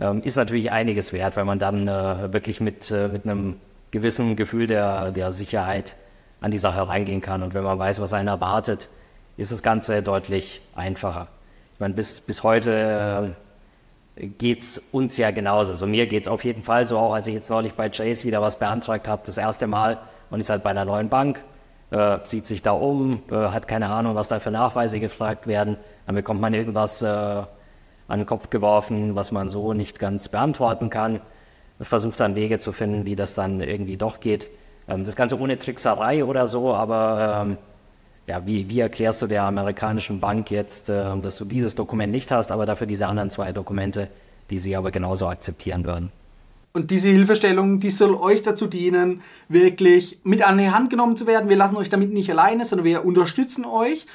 ähm, 0.00 0.22
ist 0.22 0.36
natürlich 0.36 0.72
einiges 0.72 1.12
wert, 1.12 1.36
weil 1.36 1.44
man 1.44 1.58
dann 1.58 1.86
äh, 1.86 2.32
wirklich 2.32 2.60
mit, 2.60 2.90
äh, 2.90 3.08
mit 3.08 3.24
einem 3.24 3.56
gewissen 3.90 4.34
Gefühl 4.34 4.66
der, 4.66 5.12
der 5.12 5.30
Sicherheit 5.30 5.96
an 6.44 6.50
die 6.50 6.58
Sache 6.58 6.86
reingehen 6.86 7.22
kann. 7.22 7.42
Und 7.42 7.54
wenn 7.54 7.64
man 7.64 7.78
weiß, 7.78 8.02
was 8.02 8.12
einen 8.12 8.28
erwartet, 8.28 8.90
ist 9.38 9.50
das 9.50 9.62
Ganze 9.62 10.02
deutlich 10.02 10.60
einfacher. 10.74 11.28
Ich 11.72 11.80
meine, 11.80 11.94
bis, 11.94 12.20
bis 12.20 12.42
heute 12.42 13.34
äh, 14.16 14.26
geht's 14.26 14.76
uns 14.92 15.16
ja 15.16 15.30
genauso. 15.30 15.72
Also 15.72 15.86
mir 15.86 16.06
geht's 16.06 16.28
auf 16.28 16.44
jeden 16.44 16.62
Fall 16.62 16.84
so, 16.84 16.98
auch 16.98 17.14
als 17.14 17.26
ich 17.28 17.34
jetzt 17.34 17.48
neulich 17.48 17.72
bei 17.72 17.88
Chase 17.88 18.24
wieder 18.24 18.42
was 18.42 18.58
beantragt 18.58 19.08
habe, 19.08 19.22
das 19.24 19.38
erste 19.38 19.66
Mal, 19.66 19.98
man 20.28 20.38
ist 20.38 20.50
halt 20.50 20.62
bei 20.62 20.68
einer 20.68 20.84
neuen 20.84 21.08
Bank, 21.08 21.42
äh, 21.90 22.18
sieht 22.24 22.46
sich 22.46 22.60
da 22.60 22.72
um, 22.72 23.22
äh, 23.30 23.34
hat 23.34 23.66
keine 23.66 23.86
Ahnung, 23.86 24.14
was 24.14 24.28
da 24.28 24.38
für 24.38 24.50
Nachweise 24.50 25.00
gefragt 25.00 25.46
werden, 25.46 25.78
dann 26.04 26.14
bekommt 26.14 26.42
man 26.42 26.52
irgendwas 26.52 27.00
äh, 27.00 27.06
an 27.06 27.48
den 28.18 28.26
Kopf 28.26 28.50
geworfen, 28.50 29.16
was 29.16 29.32
man 29.32 29.48
so 29.48 29.72
nicht 29.72 29.98
ganz 29.98 30.28
beantworten 30.28 30.90
kann, 30.90 31.22
versucht 31.80 32.20
dann 32.20 32.34
Wege 32.34 32.58
zu 32.58 32.72
finden, 32.72 33.06
wie 33.06 33.16
das 33.16 33.34
dann 33.34 33.62
irgendwie 33.62 33.96
doch 33.96 34.20
geht. 34.20 34.50
Ähm, 34.88 35.04
das 35.04 35.16
Ganze 35.16 35.38
ohne 35.38 35.58
Trickserei 35.58 36.24
oder 36.24 36.46
so, 36.46 36.74
aber 36.74 37.42
ähm, 37.42 37.58
ja, 38.26 38.46
wie, 38.46 38.68
wie 38.68 38.80
erklärst 38.80 39.22
du 39.22 39.26
der 39.26 39.44
amerikanischen 39.44 40.20
Bank 40.20 40.50
jetzt, 40.50 40.88
äh, 40.88 41.16
dass 41.20 41.36
du 41.36 41.44
dieses 41.44 41.74
Dokument 41.74 42.12
nicht 42.12 42.30
hast, 42.30 42.50
aber 42.50 42.66
dafür 42.66 42.86
diese 42.86 43.06
anderen 43.06 43.30
zwei 43.30 43.52
Dokumente, 43.52 44.08
die 44.50 44.58
sie 44.58 44.76
aber 44.76 44.90
genauso 44.90 45.28
akzeptieren 45.28 45.84
würden? 45.84 46.10
Und 46.72 46.90
diese 46.90 47.08
Hilfestellung, 47.08 47.78
die 47.78 47.90
soll 47.90 48.16
euch 48.16 48.42
dazu 48.42 48.66
dienen, 48.66 49.22
wirklich 49.48 50.18
mit 50.24 50.42
an 50.42 50.58
die 50.58 50.70
Hand 50.70 50.90
genommen 50.90 51.16
zu 51.16 51.26
werden. 51.26 51.48
Wir 51.48 51.56
lassen 51.56 51.76
euch 51.76 51.88
damit 51.88 52.12
nicht 52.12 52.30
alleine, 52.30 52.64
sondern 52.64 52.84
wir 52.84 53.04
unterstützen 53.04 53.64
euch. 53.64 54.06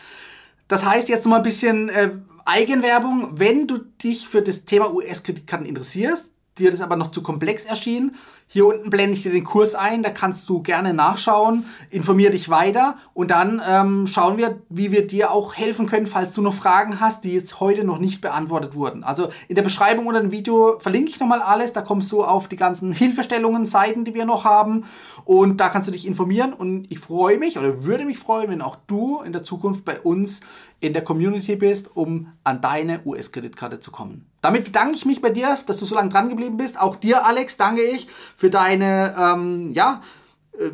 Das 0.67 0.83
heißt 0.83 1.07
jetzt 1.07 1.23
noch 1.23 1.31
mal 1.31 1.37
ein 1.37 1.43
bisschen 1.43 1.87
äh, 1.87 2.09
Eigenwerbung. 2.43 3.39
Wenn 3.39 3.65
du 3.65 3.77
dich 3.77 4.27
für 4.27 4.41
das 4.41 4.65
Thema 4.65 4.93
US-Kreditkarten 4.93 5.65
interessierst, 5.65 6.29
dir 6.57 6.69
das 6.69 6.81
aber 6.81 6.97
noch 6.97 7.11
zu 7.11 7.23
komplex 7.23 7.63
erschien, 7.63 8.15
hier 8.51 8.65
unten 8.65 8.89
blende 8.89 9.13
ich 9.13 9.21
dir 9.21 9.31
den 9.31 9.43
Kurs 9.43 9.75
ein, 9.75 10.01
da 10.01 10.09
kannst 10.09 10.49
du 10.49 10.63
gerne 10.63 10.91
nachschauen, 10.91 11.67
informier 11.91 12.31
dich 12.31 12.49
weiter 12.49 12.95
und 13.13 13.29
dann 13.29 13.61
ähm, 13.63 14.07
schauen 14.07 14.37
wir, 14.37 14.57
wie 14.69 14.91
wir 14.91 15.05
dir 15.05 15.31
auch 15.31 15.53
helfen 15.53 15.85
können, 15.85 16.07
falls 16.07 16.33
du 16.33 16.41
noch 16.41 16.55
Fragen 16.55 16.99
hast, 16.99 17.23
die 17.23 17.33
jetzt 17.33 17.59
heute 17.59 17.83
noch 17.83 17.99
nicht 17.99 18.21
beantwortet 18.21 18.73
wurden. 18.73 19.03
Also 19.03 19.29
in 19.49 19.55
der 19.55 19.61
Beschreibung 19.61 20.07
unter 20.07 20.19
dem 20.19 20.31
Video 20.31 20.79
verlinke 20.79 21.11
ich 21.11 21.19
nochmal 21.19 21.43
alles, 21.43 21.73
da 21.73 21.81
kommst 21.83 22.11
du 22.11 22.23
auf 22.23 22.47
die 22.47 22.55
ganzen 22.55 22.91
Hilfestellungen, 22.91 23.67
Seiten, 23.67 24.03
die 24.03 24.15
wir 24.15 24.25
noch 24.25 24.45
haben 24.45 24.85
und 25.25 25.57
da 25.61 25.69
kannst 25.69 25.87
du 25.87 25.91
dich 25.91 26.07
informieren 26.07 26.51
und 26.51 26.91
ich 26.91 26.97
freue 26.97 27.37
mich 27.37 27.59
oder 27.59 27.85
würde 27.85 28.05
mich 28.05 28.17
freuen, 28.17 28.49
wenn 28.49 28.63
auch 28.63 28.77
du 28.87 29.21
in 29.21 29.31
der 29.31 29.43
Zukunft 29.43 29.85
bei 29.85 29.99
uns 29.99 30.41
in 30.79 30.93
der 30.93 31.03
Community 31.03 31.55
bist, 31.55 31.95
um 31.95 32.31
an 32.43 32.61
deine 32.61 33.01
US-Kreditkarte 33.05 33.79
zu 33.79 33.91
kommen. 33.91 34.25
Damit 34.41 34.63
bedanke 34.63 34.95
ich 34.95 35.05
mich 35.05 35.21
bei 35.21 35.29
dir, 35.29 35.57
dass 35.65 35.77
du 35.77 35.85
so 35.85 35.95
lange 35.95 36.09
dran 36.09 36.29
geblieben 36.29 36.55
bist. 36.55 36.79
Auch 36.79 36.95
dir, 36.95 37.25
Alex, 37.25 37.57
danke 37.57 37.81
ich 37.83 38.07
für 38.39 38.49
deine, 38.49 39.13
ähm, 39.19 39.73
ja, 39.73 40.01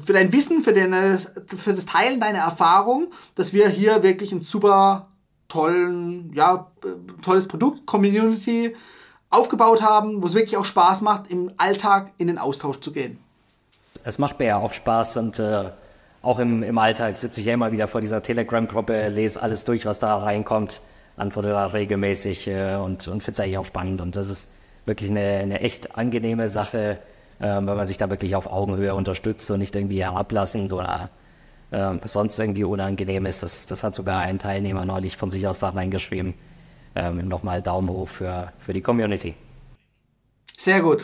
für 0.06 0.14
dein 0.14 0.32
Wissen, 0.32 0.62
für, 0.62 0.72
deine, 0.72 1.18
für 1.18 1.74
das 1.74 1.88
Teilen 1.88 2.20
deiner 2.20 2.38
Erfahrung, 2.38 3.08
dass 3.34 3.54
wir 3.54 3.70
hier 3.70 4.04
wirklich 4.04 4.32
ein 4.32 4.42
super 4.42 5.08
tollen, 5.48 6.32
ja, 6.36 6.68
tolles 7.24 7.48
Produkt, 7.48 7.88
Community 7.88 8.76
aufgebaut 9.32 9.82
haben, 9.82 10.22
wo 10.22 10.28
es 10.28 10.36
wirklich 10.36 10.58
auch 10.58 10.66
Spaß 10.66 11.02
macht, 11.02 11.32
im 11.32 11.54
Alltag 11.58 12.12
in 12.20 12.28
den 12.28 12.38
Austausch 12.38 12.82
zu 12.82 12.92
gehen. 12.92 13.18
Es 14.04 14.20
macht 14.20 14.38
mir 14.38 14.46
ja 14.46 14.58
auch 14.58 14.74
Spaß 14.74 15.18
und 15.18 15.40
äh, 15.40 15.72
auch 16.22 16.38
im, 16.38 16.62
im 16.62 16.78
Alltag 16.78 17.18
sitze 17.18 17.40
ich 17.40 17.48
ja 17.48 17.56
immer 17.56 17.72
wieder 17.72 17.88
vor 17.88 18.00
dieser 18.00 18.22
Telegram-Gruppe, 18.22 19.10
lese 19.10 19.42
alles 19.42 19.66
durch, 19.66 19.88
was 19.88 19.98
da 19.98 20.16
reinkommt, 20.20 20.82
antworte 21.18 21.50
da 21.50 21.66
regelmäßig 21.66 22.48
äh, 22.48 22.76
und, 22.76 23.08
und 23.08 23.24
finde 23.24 23.32
es 23.32 23.40
eigentlich 23.40 23.58
auch 23.58 23.66
spannend. 23.66 24.02
Und 24.02 24.16
das 24.16 24.30
ist 24.30 24.50
wirklich 24.86 25.10
eine, 25.10 25.40
eine 25.40 25.62
echt 25.62 25.98
angenehme 25.98 26.48
Sache, 26.48 27.00
ähm, 27.40 27.68
wenn 27.68 27.78
man 27.78 27.86
sich 27.86 27.98
da 27.98 28.10
wirklich 28.10 28.36
auf 28.36 28.48
Augenhöhe 28.48 28.96
unterstützt 28.96 29.50
und 29.52 29.60
nicht 29.60 29.76
irgendwie 29.76 30.04
herablassend 30.04 30.72
oder 30.74 31.10
ähm, 31.72 32.00
sonst 32.06 32.40
irgendwie 32.40 32.64
unangenehm 32.64 33.26
ist. 33.26 33.44
Das, 33.44 33.66
das 33.66 33.84
hat 33.84 33.96
sogar 33.96 34.20
ein 34.20 34.40
Teilnehmer 34.40 34.86
neulich 34.86 35.18
von 35.18 35.32
sich 35.32 35.48
aus 35.48 35.60
da 35.60 35.70
reingeschrieben. 35.70 36.34
Ähm, 36.96 37.28
Nochmal 37.28 37.62
Daumen 37.62 37.90
hoch 37.90 38.08
für, 38.08 38.54
für 38.60 38.74
die 38.74 38.82
Community. 38.82 39.36
Sehr 40.58 40.82
gut. 40.82 41.04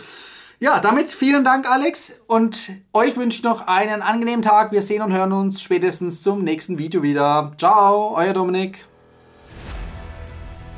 Ja, 0.59 0.79
damit 0.79 1.11
vielen 1.11 1.43
Dank, 1.43 1.69
Alex. 1.69 2.13
Und 2.27 2.71
euch 2.93 3.17
wünsche 3.17 3.39
ich 3.39 3.43
noch 3.43 3.65
einen 3.67 4.01
angenehmen 4.01 4.43
Tag. 4.43 4.71
Wir 4.71 4.83
sehen 4.83 5.01
und 5.01 5.11
hören 5.11 5.33
uns 5.33 5.61
spätestens 5.61 6.21
zum 6.21 6.43
nächsten 6.43 6.77
Video 6.77 7.01
wieder. 7.01 7.51
Ciao, 7.57 8.15
euer 8.15 8.33
Dominik. 8.33 8.85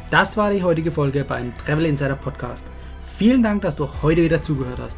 Das 0.09 0.37
war 0.37 0.51
die 0.51 0.63
heutige 0.63 0.91
Folge 0.91 1.25
beim 1.25 1.53
Travel 1.57 1.85
Insider 1.85 2.15
Podcast. 2.15 2.65
Vielen 3.03 3.43
Dank, 3.43 3.61
dass 3.63 3.75
du 3.75 3.87
heute 4.01 4.23
wieder 4.23 4.41
zugehört 4.41 4.79
hast. 4.79 4.97